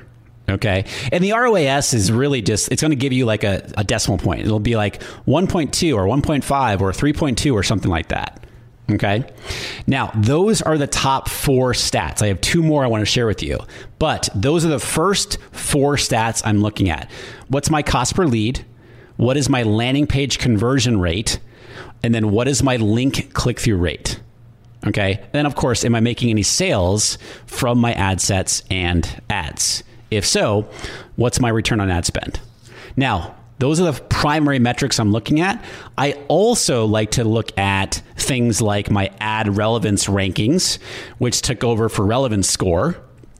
Okay. 0.49 0.85
And 1.11 1.23
the 1.23 1.33
ROAS 1.33 1.93
is 1.93 2.11
really 2.11 2.41
just, 2.41 2.71
it's 2.71 2.81
going 2.81 2.91
to 2.91 2.97
give 2.97 3.13
you 3.13 3.25
like 3.25 3.43
a, 3.43 3.69
a 3.77 3.83
decimal 3.83 4.17
point. 4.17 4.41
It'll 4.41 4.59
be 4.59 4.75
like 4.75 5.01
1.2 5.27 5.95
or 5.95 6.05
1.5 6.05 6.81
or 6.81 6.91
3.2 6.91 7.53
or 7.53 7.63
something 7.63 7.91
like 7.91 8.09
that. 8.09 8.45
Okay. 8.91 9.23
Now, 9.85 10.11
those 10.15 10.61
are 10.61 10.77
the 10.77 10.87
top 10.87 11.29
four 11.29 11.73
stats. 11.73 12.23
I 12.23 12.27
have 12.27 12.41
two 12.41 12.63
more 12.63 12.83
I 12.83 12.87
want 12.87 13.01
to 13.01 13.05
share 13.05 13.27
with 13.27 13.43
you, 13.43 13.59
but 13.99 14.29
those 14.33 14.65
are 14.65 14.69
the 14.69 14.79
first 14.79 15.37
four 15.51 15.95
stats 15.95 16.41
I'm 16.43 16.61
looking 16.61 16.89
at. 16.89 17.09
What's 17.49 17.69
my 17.69 17.83
cost 17.83 18.15
per 18.15 18.25
lead? 18.25 18.65
What 19.17 19.37
is 19.37 19.49
my 19.49 19.63
landing 19.63 20.07
page 20.07 20.39
conversion 20.39 20.99
rate? 20.99 21.39
And 22.01 22.15
then 22.15 22.31
what 22.31 22.47
is 22.47 22.63
my 22.63 22.77
link 22.77 23.33
click 23.33 23.59
through 23.59 23.77
rate? 23.77 24.19
Okay. 24.87 25.23
Then, 25.33 25.45
of 25.45 25.55
course, 25.55 25.85
am 25.85 25.93
I 25.93 25.99
making 25.99 26.29
any 26.29 26.43
sales 26.43 27.17
from 27.45 27.77
my 27.77 27.93
ad 27.93 28.21
sets 28.21 28.63
and 28.71 29.21
ads? 29.29 29.83
If 30.11 30.25
so, 30.25 30.67
what's 31.15 31.39
my 31.39 31.49
return 31.49 31.79
on 31.79 31.89
ad 31.89 32.05
spend? 32.05 32.39
Now, 32.95 33.35
those 33.59 33.79
are 33.81 33.91
the 33.91 34.01
primary 34.03 34.57
metrics 34.57 34.99
I'm 34.99 35.11
looking 35.11 35.41
at. 35.41 35.63
I 35.97 36.13
also 36.29 36.85
like 36.85 37.11
to 37.11 37.25
look 37.25 37.57
at 37.57 38.01
things 38.15 38.61
like 38.61 38.89
my 38.89 39.11
ad 39.19 39.57
relevance 39.57 40.05
rankings, 40.05 40.81
which 41.17 41.41
took 41.41 41.63
over 41.63 41.89
for 41.89 42.05
relevance 42.05 42.49
score, 42.49 42.95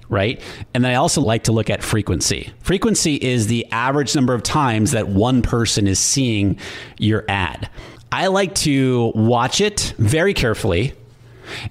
right? 0.09 0.41
And 0.73 0.83
then 0.83 0.91
I 0.91 0.95
also 0.95 1.21
like 1.21 1.43
to 1.43 1.53
look 1.53 1.69
at 1.69 1.81
frequency. 1.81 2.51
Frequency 2.59 3.15
is 3.15 3.47
the 3.47 3.65
average 3.71 4.13
number 4.13 4.33
of 4.33 4.43
times 4.43 4.91
that 4.91 5.07
one 5.07 5.41
person 5.41 5.87
is 5.87 5.99
seeing 5.99 6.59
your 6.97 7.23
ad. 7.29 7.69
I 8.11 8.27
like 8.27 8.55
to 8.55 9.13
watch 9.15 9.61
it 9.61 9.93
very 9.97 10.33
carefully 10.33 10.93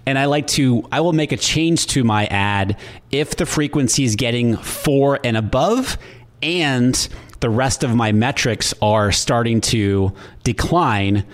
and 0.06 0.18
I 0.18 0.26
like 0.26 0.46
to, 0.48 0.86
I 0.92 1.00
will 1.00 1.12
make 1.12 1.32
a 1.32 1.36
change 1.36 1.86
to 1.88 2.04
my 2.04 2.26
ad 2.26 2.76
if 3.10 3.36
the 3.36 3.46
frequency 3.46 4.04
is 4.04 4.16
getting 4.16 4.56
four 4.56 5.18
and 5.24 5.36
above 5.36 5.98
and 6.42 7.08
the 7.40 7.50
rest 7.50 7.84
of 7.84 7.94
my 7.94 8.12
metrics 8.12 8.74
are 8.82 9.12
starting 9.12 9.60
to 9.60 10.12
decline 10.42 11.24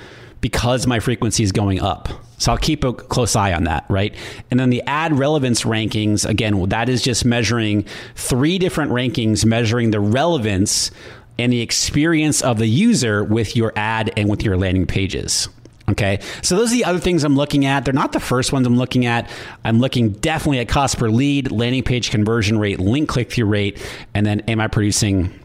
because 0.41 0.87
my 0.87 1.01
frequency 1.01 1.43
is 1.43 1.53
going 1.53 1.81
up. 1.81 2.09
So 2.39 2.53
I'll 2.53 2.59
keep 2.59 2.85
a 2.85 2.93
close 2.93 3.37
eye 3.37 3.55
on 3.55 3.65
that, 3.65 3.87
right? 3.89 4.15
And 4.51 4.61
then 4.61 4.69
the 4.69 4.83
ad 4.83 5.19
relevance 5.19 5.63
rankings, 5.63 6.29
again, 6.29 6.69
that 6.69 6.89
is 6.89 7.01
just 7.01 7.25
measuring 7.25 7.87
three 8.17 8.59
different 8.59 8.91
rankings, 8.91 9.47
measuring 9.47 9.93
the 9.93 10.01
relevance 10.01 10.91
and 11.39 11.53
the 11.53 11.63
experience 11.63 12.43
of 12.43 12.59
the 12.59 12.67
user 12.67 13.25
with 13.25 13.57
your 13.57 13.73
ad 13.77 14.13
and 14.17 14.29
with 14.29 14.43
your 14.45 14.57
landing 14.57 14.87
pages. 14.87 15.49
Okay. 15.89 16.21
So 16.43 16.57
those 16.57 16.71
are 16.71 16.77
the 16.77 16.85
other 16.85 16.99
things 16.99 17.25
I'm 17.25 17.37
looking 17.37 17.67
at. 17.67 17.85
They're 17.85 17.93
not 17.93 18.13
the 18.13 18.21
first 18.21 18.53
ones 18.53 18.67
I'm 18.67 18.77
looking 18.77 19.05
at. 19.05 19.29
I'm 19.65 19.81
looking 19.81 20.13
definitely 20.13 20.61
at 20.61 20.69
cost 20.69 20.99
per 20.99 21.11
lead, 21.11 21.53
landing 21.53 21.83
page 21.83 22.11
conversion 22.11 22.59
rate, 22.59 22.81
link 22.81 23.09
click 23.09 23.31
through 23.31 23.47
rate, 23.47 23.85
and 24.15 24.25
then 24.25 24.41
am 24.41 24.61
I 24.61 24.69
producing 24.69 25.39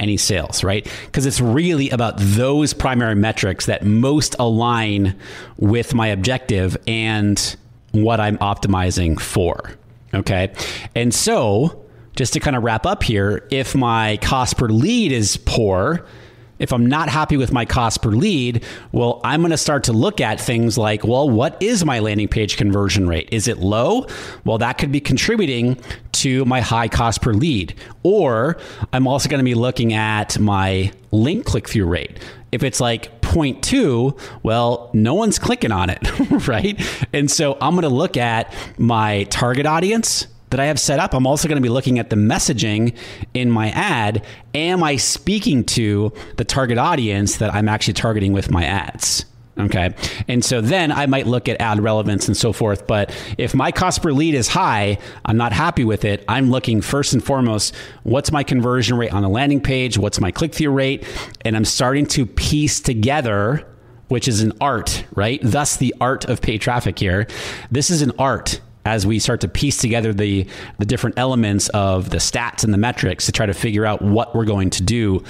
any 0.00 0.16
sales, 0.16 0.62
right? 0.62 0.88
Because 1.06 1.26
it's 1.26 1.40
really 1.40 1.90
about 1.90 2.14
those 2.18 2.72
primary 2.72 3.14
metrics 3.14 3.66
that 3.66 3.84
most 3.84 4.36
align 4.38 5.16
with 5.56 5.94
my 5.94 6.08
objective 6.08 6.76
and 6.86 7.56
what 7.92 8.20
I'm 8.20 8.38
optimizing 8.38 9.18
for. 9.18 9.72
Okay. 10.14 10.52
And 10.94 11.12
so, 11.12 11.84
just 12.14 12.32
to 12.32 12.40
kind 12.40 12.56
of 12.56 12.62
wrap 12.62 12.86
up 12.86 13.02
here, 13.02 13.46
if 13.50 13.74
my 13.74 14.18
cost 14.18 14.56
per 14.56 14.68
lead 14.68 15.12
is 15.12 15.36
poor, 15.36 16.06
if 16.58 16.72
I'm 16.72 16.86
not 16.86 17.08
happy 17.08 17.36
with 17.36 17.52
my 17.52 17.64
cost 17.64 18.02
per 18.02 18.10
lead, 18.10 18.64
well, 18.92 19.20
I'm 19.24 19.40
going 19.40 19.50
to 19.50 19.56
start 19.56 19.84
to 19.84 19.92
look 19.92 20.20
at 20.20 20.40
things 20.40 20.76
like, 20.76 21.04
well, 21.04 21.28
what 21.28 21.60
is 21.62 21.84
my 21.84 21.98
landing 22.00 22.28
page 22.28 22.56
conversion 22.56 23.08
rate? 23.08 23.28
Is 23.32 23.48
it 23.48 23.58
low? 23.58 24.06
Well, 24.44 24.58
that 24.58 24.78
could 24.78 24.92
be 24.92 25.00
contributing 25.00 25.78
to 26.12 26.44
my 26.44 26.60
high 26.60 26.88
cost 26.88 27.22
per 27.22 27.32
lead. 27.32 27.74
Or 28.02 28.58
I'm 28.92 29.06
also 29.06 29.28
going 29.28 29.38
to 29.38 29.44
be 29.44 29.54
looking 29.54 29.92
at 29.92 30.38
my 30.38 30.92
link 31.12 31.46
click 31.46 31.68
through 31.68 31.86
rate. 31.86 32.18
If 32.50 32.62
it's 32.62 32.80
like 32.80 33.20
0.2, 33.20 34.18
well, 34.42 34.90
no 34.94 35.14
one's 35.14 35.38
clicking 35.38 35.72
on 35.72 35.90
it, 35.90 36.00
right? 36.48 36.80
And 37.12 37.30
so 37.30 37.58
I'm 37.60 37.74
going 37.74 37.82
to 37.82 37.88
look 37.88 38.16
at 38.16 38.52
my 38.78 39.24
target 39.24 39.66
audience 39.66 40.26
that 40.50 40.60
I 40.60 40.66
have 40.66 40.80
set 40.80 40.98
up, 40.98 41.14
I'm 41.14 41.26
also 41.26 41.48
going 41.48 41.56
to 41.56 41.62
be 41.62 41.68
looking 41.68 41.98
at 41.98 42.10
the 42.10 42.16
messaging 42.16 42.96
in 43.34 43.50
my 43.50 43.70
ad. 43.70 44.24
Am 44.54 44.82
I 44.82 44.96
speaking 44.96 45.64
to 45.64 46.12
the 46.36 46.44
target 46.44 46.78
audience 46.78 47.36
that 47.36 47.54
I'm 47.54 47.68
actually 47.68 47.94
targeting 47.94 48.32
with 48.32 48.50
my 48.50 48.64
ads? 48.64 49.24
Okay. 49.58 49.92
And 50.28 50.44
so 50.44 50.60
then 50.60 50.92
I 50.92 51.06
might 51.06 51.26
look 51.26 51.48
at 51.48 51.60
ad 51.60 51.80
relevance 51.80 52.28
and 52.28 52.36
so 52.36 52.52
forth. 52.52 52.86
But 52.86 53.10
if 53.38 53.54
my 53.54 53.72
cost 53.72 54.02
per 54.02 54.12
lead 54.12 54.34
is 54.34 54.46
high, 54.46 54.98
I'm 55.24 55.36
not 55.36 55.52
happy 55.52 55.84
with 55.84 56.04
it. 56.04 56.24
I'm 56.28 56.50
looking 56.50 56.80
first 56.80 57.12
and 57.12 57.24
foremost, 57.24 57.74
what's 58.04 58.30
my 58.30 58.44
conversion 58.44 58.96
rate 58.96 59.12
on 59.12 59.22
the 59.22 59.28
landing 59.28 59.60
page? 59.60 59.98
What's 59.98 60.20
my 60.20 60.30
click 60.30 60.54
through 60.54 60.70
rate? 60.70 61.04
And 61.44 61.56
I'm 61.56 61.64
starting 61.64 62.06
to 62.06 62.24
piece 62.24 62.80
together, 62.80 63.66
which 64.06 64.28
is 64.28 64.42
an 64.42 64.52
art, 64.60 65.04
right? 65.16 65.40
Thus 65.42 65.76
the 65.76 65.92
art 66.00 66.24
of 66.26 66.40
paid 66.40 66.60
traffic 66.60 66.96
here. 66.96 67.26
This 67.68 67.90
is 67.90 68.00
an 68.00 68.12
art 68.16 68.60
as 68.88 69.06
we 69.06 69.18
start 69.18 69.40
to 69.42 69.48
piece 69.48 69.76
together 69.76 70.12
the 70.12 70.46
the 70.78 70.86
different 70.86 71.18
elements 71.18 71.68
of 71.70 72.10
the 72.10 72.16
stats 72.16 72.64
and 72.64 72.72
the 72.72 72.78
metrics 72.78 73.26
to 73.26 73.32
try 73.32 73.46
to 73.46 73.54
figure 73.54 73.84
out 73.84 74.00
what 74.02 74.34
we're 74.34 74.44
going 74.44 74.70
to 74.70 74.82
do 74.82 75.22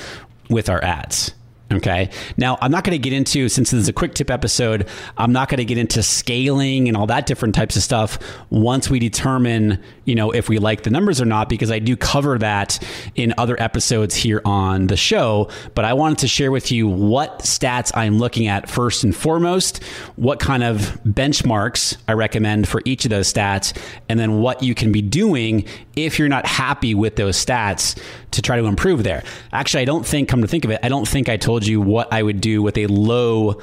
with 0.49 0.68
our 0.68 0.83
ads. 0.83 1.33
Okay. 1.70 2.09
Now, 2.38 2.57
I'm 2.62 2.70
not 2.70 2.85
going 2.85 2.94
to 2.94 2.98
get 2.98 3.12
into, 3.12 3.50
since 3.50 3.72
this 3.72 3.83
is 3.83 3.88
a 3.88 3.92
quick 3.92 4.14
tip 4.14 4.31
episode, 4.31 4.88
I'm 5.18 5.33
not 5.33 5.50
going 5.50 5.59
to 5.59 5.66
get 5.66 5.76
into 5.76 6.02
scaling 6.02 6.88
and 6.88 6.96
all 6.96 7.07
that 7.09 7.26
different 7.26 7.54
types 7.54 7.76
of 7.76 7.83
stuff 7.83 8.18
once 8.48 8.88
we 8.88 8.98
determine, 8.98 9.83
you 10.07 10.14
know, 10.14 10.31
if 10.31 10.48
we 10.48 10.59
like 10.59 10.85
the 10.85 10.90
numbers 10.90 11.20
or 11.20 11.26
not, 11.26 11.50
because 11.50 11.70
I 11.70 11.78
do 11.78 11.94
cover 11.94 12.38
that 12.38 12.83
in 13.16 13.35
other 13.37 13.61
episodes 13.61 14.14
here 14.14 14.40
on 14.46 14.87
the 14.87 14.96
show. 14.96 15.50
But 15.74 15.85
I 15.85 15.92
wanted 15.92 16.18
to 16.18 16.28
share 16.28 16.50
with 16.50 16.72
you 16.72 16.88
what 16.88 17.40
stats 17.40 17.94
I'm 17.94 18.18
looking 18.18 18.46
at 18.46 18.70
first 18.70 19.04
and 19.04 19.14
foremost, 19.14 19.85
what 20.16 20.40
kind 20.40 20.64
of 20.64 20.98
benchmarks 21.07 21.98
I 22.09 22.14
recommend 22.14 22.66
for 22.66 22.81
each 22.87 23.04
of 23.04 23.11
those 23.11 23.31
stats, 23.31 23.78
and 24.09 24.18
then 24.18 24.40
what 24.40 24.62
you 24.62 24.74
can 24.74 24.90
be 24.90 25.02
doing 25.02 25.66
if 25.96 26.18
you're 26.18 26.28
not 26.28 26.46
happy 26.46 26.94
with 26.94 27.16
those 27.16 27.44
stats 27.44 28.00
to 28.31 28.40
try 28.40 28.57
to 28.57 28.66
improve 28.66 29.02
there. 29.02 29.22
Actually, 29.52 29.83
I 29.83 29.87
don't 29.87 30.07
think, 30.07 30.28
come 30.28 30.42
to 30.42 30.48
think 30.48 30.64
of 30.64 30.70
it, 30.70 30.78
I 30.83 30.88
don't 30.88 31.09
think 31.09 31.28
I 31.28 31.37
told 31.37 31.58
you 31.66 31.81
what 31.81 32.12
I 32.12 32.23
would 32.23 32.40
do 32.40 32.62
with 32.62 32.77
a 32.79 32.87
low 32.87 33.61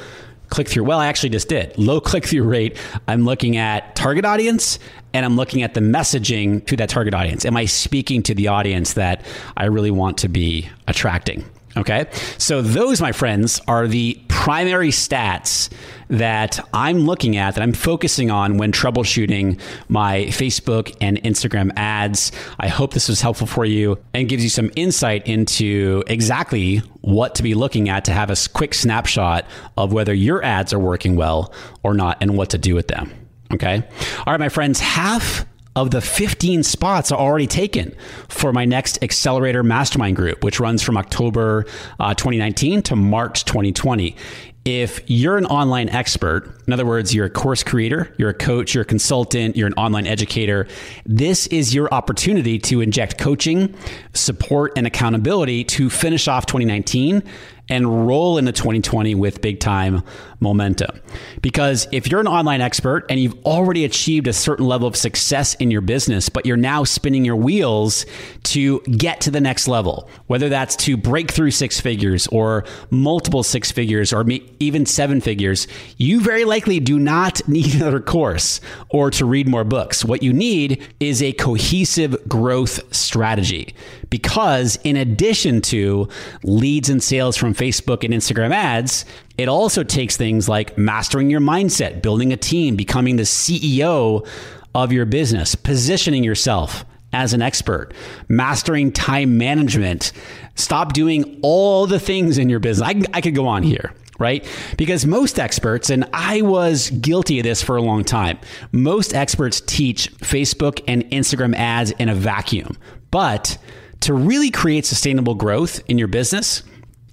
click 0.50 0.68
through. 0.68 0.84
Well, 0.84 1.00
I 1.00 1.08
actually 1.08 1.30
just 1.30 1.50
did. 1.50 1.78
Low 1.78 2.00
click 2.00 2.26
through 2.26 2.44
rate. 2.44 2.78
I'm 3.08 3.26
looking 3.26 3.58
at 3.58 3.96
target 3.96 4.26
audience 4.26 4.80
and 5.14 5.26
I'm 5.26 5.36
looking 5.36 5.64
at 5.64 5.74
the 5.74 5.80
messaging 5.80 6.66
to 6.68 6.76
that 6.78 6.90
target 6.90 7.14
audience. 7.14 7.46
Am 7.46 7.58
I 7.58 7.66
speaking 7.66 8.22
to 8.24 8.36
the 8.36 8.50
audience 8.50 8.94
that 8.94 9.26
I 9.58 9.66
really 9.66 9.92
want 9.92 10.18
to 10.20 10.28
be 10.28 10.70
attracting? 10.88 11.46
Okay. 11.78 12.08
So 12.38 12.62
those, 12.62 13.02
my 13.02 13.12
friends, 13.12 13.60
are 13.68 13.88
the 13.88 14.22
primary 14.30 14.90
stats 14.90 15.70
that 16.08 16.60
I'm 16.74 17.00
looking 17.00 17.36
at, 17.36 17.56
that 17.56 17.62
I'm 17.62 17.74
focusing 17.74 18.32
on 18.32 18.58
when 18.58 18.72
troubleshooting 18.72 19.60
my 19.90 20.26
Facebook 20.26 20.96
and 21.02 21.22
Instagram 21.24 21.72
ads. 21.76 22.32
I 22.60 22.68
hope 22.68 22.94
this 22.94 23.10
was 23.10 23.22
helpful 23.22 23.48
for 23.48 23.66
you 23.66 23.98
and 24.14 24.30
gives 24.30 24.44
you 24.44 24.50
some 24.50 24.72
insight 24.76 25.28
into 25.28 26.04
exactly 26.08 26.78
what 27.02 27.36
to 27.36 27.44
be 27.44 27.56
looking 27.56 27.90
at 27.90 28.06
to 28.06 28.14
have 28.14 28.30
a 28.30 28.36
quick 28.54 28.74
snapshot 28.74 29.46
of 29.78 29.92
whether 29.92 30.14
your 30.14 30.44
ads 30.44 30.74
are 30.74 30.80
working 30.80 31.16
well 31.16 31.54
or 31.84 31.94
not 31.94 32.18
and 32.22 32.38
what 32.38 32.52
to 32.52 32.58
do 32.58 32.76
with 32.76 32.88
them. 32.88 33.12
Okay. 33.52 33.84
All 34.20 34.34
right, 34.34 34.40
my 34.40 34.50
friends, 34.50 34.80
half 34.80 35.46
of 35.76 35.92
the 35.92 36.02
15 36.02 36.64
spots 36.64 37.12
are 37.12 37.20
already 37.20 37.48
taken 37.48 37.96
for 38.30 38.54
my 38.54 38.66
next 38.66 39.04
Accelerator 39.04 39.64
Mastermind 39.64 40.16
group, 40.16 40.44
which 40.44 40.60
runs 40.60 40.82
from 40.82 40.98
October 40.98 41.66
uh, 42.00 42.14
2019 42.14 42.82
to 42.84 42.96
March 42.96 43.46
2020. 43.46 44.16
If 44.64 45.02
you're 45.06 45.38
an 45.38 45.46
online 45.46 45.90
expert, 45.90 46.60
in 46.66 46.74
other 46.74 46.88
words, 46.88 47.14
you're 47.14 47.28
a 47.28 47.30
course 47.30 47.62
creator, 47.62 48.12
you're 48.18 48.32
a 48.32 48.34
coach, 48.34 48.74
you're 48.74 48.82
a 48.82 48.86
consultant, 48.86 49.56
you're 49.56 49.68
an 49.68 49.76
online 49.76 50.08
educator, 50.08 50.68
this 51.06 51.46
is 51.48 51.76
your 51.76 51.94
opportunity 51.94 52.58
to 52.58 52.82
inject 52.82 53.20
coaching, 53.20 53.76
support, 54.14 54.72
and 54.76 54.88
accountability 54.88 55.64
to 55.66 55.88
finish 55.92 56.28
off 56.28 56.48
2019 56.48 57.22
and 57.70 58.08
roll 58.08 58.38
into 58.38 58.52
2020 58.52 59.16
with 59.16 59.42
big 59.42 59.60
time 59.60 60.04
momentum. 60.40 61.00
Because 61.42 61.88
if 61.92 62.08
you're 62.08 62.20
an 62.20 62.28
online 62.28 62.62
expert 62.62 63.06
and 63.10 63.20
you've 63.20 63.38
already 63.46 63.86
achieved 63.86 64.28
a 64.28 64.34
certain 64.34 64.66
level 64.66 64.88
of 64.88 64.96
success 64.96 65.56
in 65.56 65.72
your 65.72 65.82
business, 65.82 66.30
but 66.30 66.46
you're 66.46 66.58
now 66.58 66.84
spinning 66.84 67.26
your 67.26 67.36
wheels 67.36 68.06
to 68.44 68.80
get 68.82 69.22
to 69.22 69.32
the 69.32 69.42
next 69.42 69.68
level, 69.68 70.08
whether 70.28 70.50
that's 70.50 70.76
to 70.76 70.96
break 70.96 71.32
through 71.32 71.52
six 71.52 71.80
figures 71.80 72.28
or 72.28 72.64
multiple 72.92 73.44
six 73.44 73.72
figures 73.72 74.14
or 74.14 74.24
even 74.60 74.86
seven 74.86 75.20
figures, 75.20 75.68
you 75.98 76.22
very 76.22 76.46
likely 76.46 76.80
do 76.80 77.00
not 77.00 77.46
need 77.48 77.74
another 77.76 78.00
course 78.00 78.62
or 78.90 79.10
to 79.10 79.26
read 79.26 79.48
more 79.48 79.64
books. 79.64 80.06
What 80.06 80.22
you 80.22 80.34
need 80.34 80.88
is 81.00 81.24
a 81.24 81.34
cohesive 81.34 82.16
growth 82.30 82.94
strategy. 82.94 83.74
Because 84.12 84.78
in 84.84 84.96
addition 84.96 85.62
to 85.62 86.08
leads 86.44 86.90
and 86.90 87.02
sales 87.02 87.36
from 87.36 87.55
Facebook 87.56 88.04
and 88.04 88.14
Instagram 88.14 88.54
ads, 88.54 89.06
it 89.38 89.48
also 89.48 89.84
takes 89.84 90.18
things 90.18 90.50
like 90.50 90.78
mastering 90.78 91.30
your 91.30 91.42
mindset, 91.42 92.02
building 92.02 92.34
a 92.34 92.38
team, 92.38 92.76
becoming 92.76 93.16
the 93.16 93.24
CEO 93.24 94.28
of 94.74 94.92
your 94.92 95.06
business, 95.06 95.56
positioning 95.56 96.24
yourself 96.24 96.86
as 97.14 97.34
an 97.34 97.42
expert, 97.42 97.94
mastering 98.28 98.92
time 98.92 99.38
management. 99.38 100.12
Stop 100.56 100.94
doing 100.94 101.40
all 101.42 101.88
the 101.88 102.00
things 102.00 102.38
in 102.38 102.50
your 102.50 102.60
business. 102.60 102.88
I, 102.88 103.02
I 103.14 103.22
could 103.22 103.36
go 103.36 103.48
on 103.48 103.64
here 103.64 103.94
right? 104.20 104.48
Because 104.78 105.06
most 105.06 105.40
experts, 105.40 105.90
and 105.90 106.06
I 106.14 106.42
was 106.42 106.90
guilty 106.90 107.40
of 107.40 107.44
this 107.44 107.62
for 107.62 107.76
a 107.76 107.82
long 107.82 108.04
time, 108.04 108.40
most 108.72 109.14
experts 109.14 109.62
teach 109.62 110.12
Facebook 110.20 110.82
and 110.88 111.04
Instagram 111.10 111.56
ads 111.56 111.92
in 111.92 112.10
a 112.10 112.16
vacuum. 112.16 112.78
But 113.12 113.58
to 114.02 114.14
really 114.14 114.52
create 114.52 114.86
sustainable 114.86 115.36
growth 115.36 115.82
in 115.88 115.98
your 115.98 116.08
business, 116.08 116.64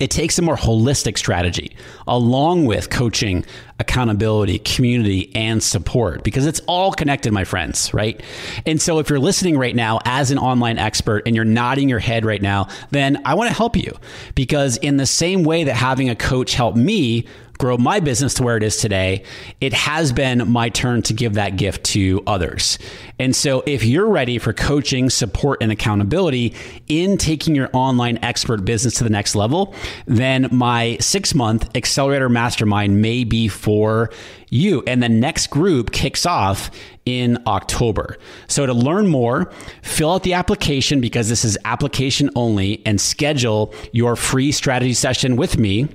it 0.00 0.11
takes 0.11 0.38
a 0.38 0.42
more 0.42 0.57
holistic 0.57 1.16
strategy 1.16 1.76
along 2.09 2.64
with 2.64 2.90
coaching, 2.90 3.44
accountability, 3.78 4.59
community, 4.59 5.31
and 5.35 5.62
support 5.62 6.24
because 6.24 6.46
it's 6.46 6.61
all 6.66 6.92
connected, 6.92 7.33
my 7.33 7.44
friends, 7.44 7.94
right? 7.94 8.20
And 8.66 8.83
so 8.83 8.98
if 8.98 9.09
you're 9.09 9.20
listening 9.20 9.57
right 9.57 9.76
now 9.76 10.00
as 10.05 10.31
an 10.31 10.38
online 10.38 10.78
expert 10.78 11.22
and 11.26 11.37
you're 11.37 11.44
nodding 11.44 11.88
your 11.88 12.00
head 12.00 12.24
right 12.24 12.42
now, 12.42 12.68
then 12.90 13.22
I 13.24 13.35
want 13.35 13.50
to 13.50 13.55
help 13.55 13.76
you 13.76 13.96
because 14.35 14.76
in 14.78 14.96
the 14.96 15.07
same 15.07 15.44
way 15.44 15.64
that 15.64 15.74
having 15.74 16.11
a 16.11 16.16
coach 16.16 16.55
helped 16.55 16.76
me 16.76 17.26
grow 17.62 17.79
my 17.79 18.01
business 18.01 18.35
to 18.35 18.42
where 18.42 18.57
it 18.57 18.62
is 18.64 18.77
today, 18.77 19.22
it 19.61 19.72
has 19.72 20.12
been 20.12 20.51
my 20.51 20.68
turn 20.68 21.01
to 21.01 21.14
give 21.14 21.35
that 21.35 21.57
gift 21.57 21.85
to 21.85 22.20
others. 22.27 22.77
And 23.20 23.37
so 23.37 23.62
if 23.66 23.85
you're 23.85 24.11
ready 24.11 24.38
for 24.38 24.53
coaching, 24.53 25.09
support, 25.09 25.62
and 25.62 25.70
accountability 25.70 26.57
in 26.88 27.16
taking 27.18 27.55
your 27.55 27.70
online 27.72 28.18
expert 28.20 28.64
business 28.64 28.94
to 28.94 29.05
the 29.05 29.11
next 29.11 29.37
level, 29.37 29.77
then 30.07 30.48
my 30.51 30.96
six 30.98 31.37
month 31.37 31.70
accelerator 31.77 32.29
mastermind 32.29 33.01
may 33.01 33.22
be 33.22 33.46
for 33.46 34.11
you. 34.51 34.83
And 34.88 35.01
the 35.01 35.09
next 35.09 35.46
group 35.46 35.92
kicks 35.92 36.27
off 36.27 36.68
in 37.07 37.38
October. 37.46 38.18
So 38.48 38.66
to 38.66 38.75
learn 38.75 39.07
more, 39.07 39.53
fill 39.83 40.14
out 40.14 40.25
the 40.25 40.35
application 40.35 41.01
because 41.01 41.29
this 41.29 41.44
is 41.44 41.57
application 41.64 42.29
only 42.35 42.83
and 42.85 43.01
schedule 43.01 43.72
your 43.92 44.16
free 44.16 44.51
strategy 44.51 44.94
session 44.94 45.37
with 45.37 45.57
me 45.57 45.88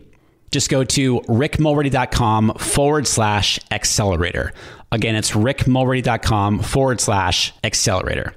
just 0.52 0.70
go 0.70 0.84
to 0.84 1.20
rickmulready.com 1.22 2.54
forward 2.58 3.08
slash 3.08 3.60
accelerator. 3.72 4.54
Again, 4.92 5.16
it's 5.16 5.32
rickmulready.com 5.32 6.60
forward 6.60 7.02
slash 7.02 7.54
accelerator. 7.64 8.34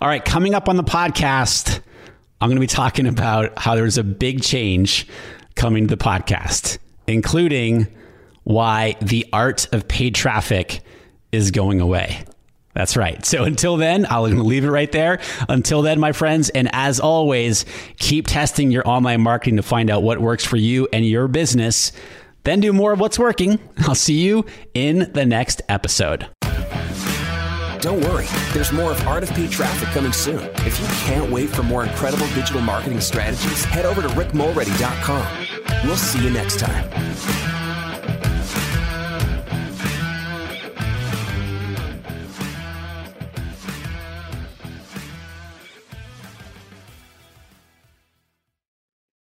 All 0.00 0.08
right, 0.08 0.24
coming 0.24 0.54
up 0.54 0.68
on 0.68 0.76
the 0.76 0.84
podcast, 0.84 1.80
I'm 2.40 2.48
going 2.48 2.56
to 2.56 2.60
be 2.60 2.66
talking 2.66 3.06
about 3.06 3.58
how 3.58 3.74
there's 3.74 3.98
a 3.98 4.04
big 4.04 4.42
change 4.42 5.06
coming 5.56 5.86
to 5.86 5.96
the 5.96 6.02
podcast, 6.02 6.78
including 7.06 7.86
why 8.44 8.96
the 9.02 9.26
art 9.32 9.72
of 9.72 9.86
paid 9.86 10.14
traffic 10.14 10.80
is 11.32 11.50
going 11.50 11.80
away. 11.80 12.24
That's 12.74 12.96
right. 12.96 13.24
So 13.24 13.44
until 13.44 13.76
then, 13.76 14.06
I'll 14.08 14.22
leave 14.22 14.64
it 14.64 14.70
right 14.70 14.90
there. 14.92 15.20
Until 15.48 15.82
then, 15.82 15.98
my 15.98 16.12
friends, 16.12 16.50
and 16.50 16.68
as 16.72 17.00
always, 17.00 17.64
keep 17.98 18.26
testing 18.26 18.70
your 18.70 18.88
online 18.88 19.20
marketing 19.22 19.56
to 19.56 19.62
find 19.62 19.90
out 19.90 20.02
what 20.02 20.20
works 20.20 20.44
for 20.44 20.56
you 20.56 20.88
and 20.92 21.04
your 21.04 21.28
business. 21.28 21.92
Then 22.44 22.60
do 22.60 22.72
more 22.72 22.92
of 22.92 23.00
what's 23.00 23.18
working. 23.18 23.58
I'll 23.78 23.94
see 23.94 24.20
you 24.20 24.46
in 24.72 25.10
the 25.12 25.26
next 25.26 25.62
episode. 25.68 26.28
Don't 27.80 28.02
worry, 28.02 28.26
there's 28.52 28.72
more 28.72 28.92
of 28.92 29.30
Paid 29.30 29.50
Traffic 29.50 29.88
coming 29.88 30.12
soon. 30.12 30.42
If 30.66 30.78
you 30.78 30.86
can't 31.06 31.30
wait 31.32 31.48
for 31.48 31.62
more 31.62 31.82
incredible 31.82 32.26
digital 32.34 32.60
marketing 32.60 33.00
strategies, 33.00 33.64
head 33.64 33.86
over 33.86 34.02
to 34.02 34.08
rickmulready.com. 34.08 35.86
We'll 35.86 35.96
see 35.96 36.22
you 36.22 36.30
next 36.30 36.58
time. 36.58 37.59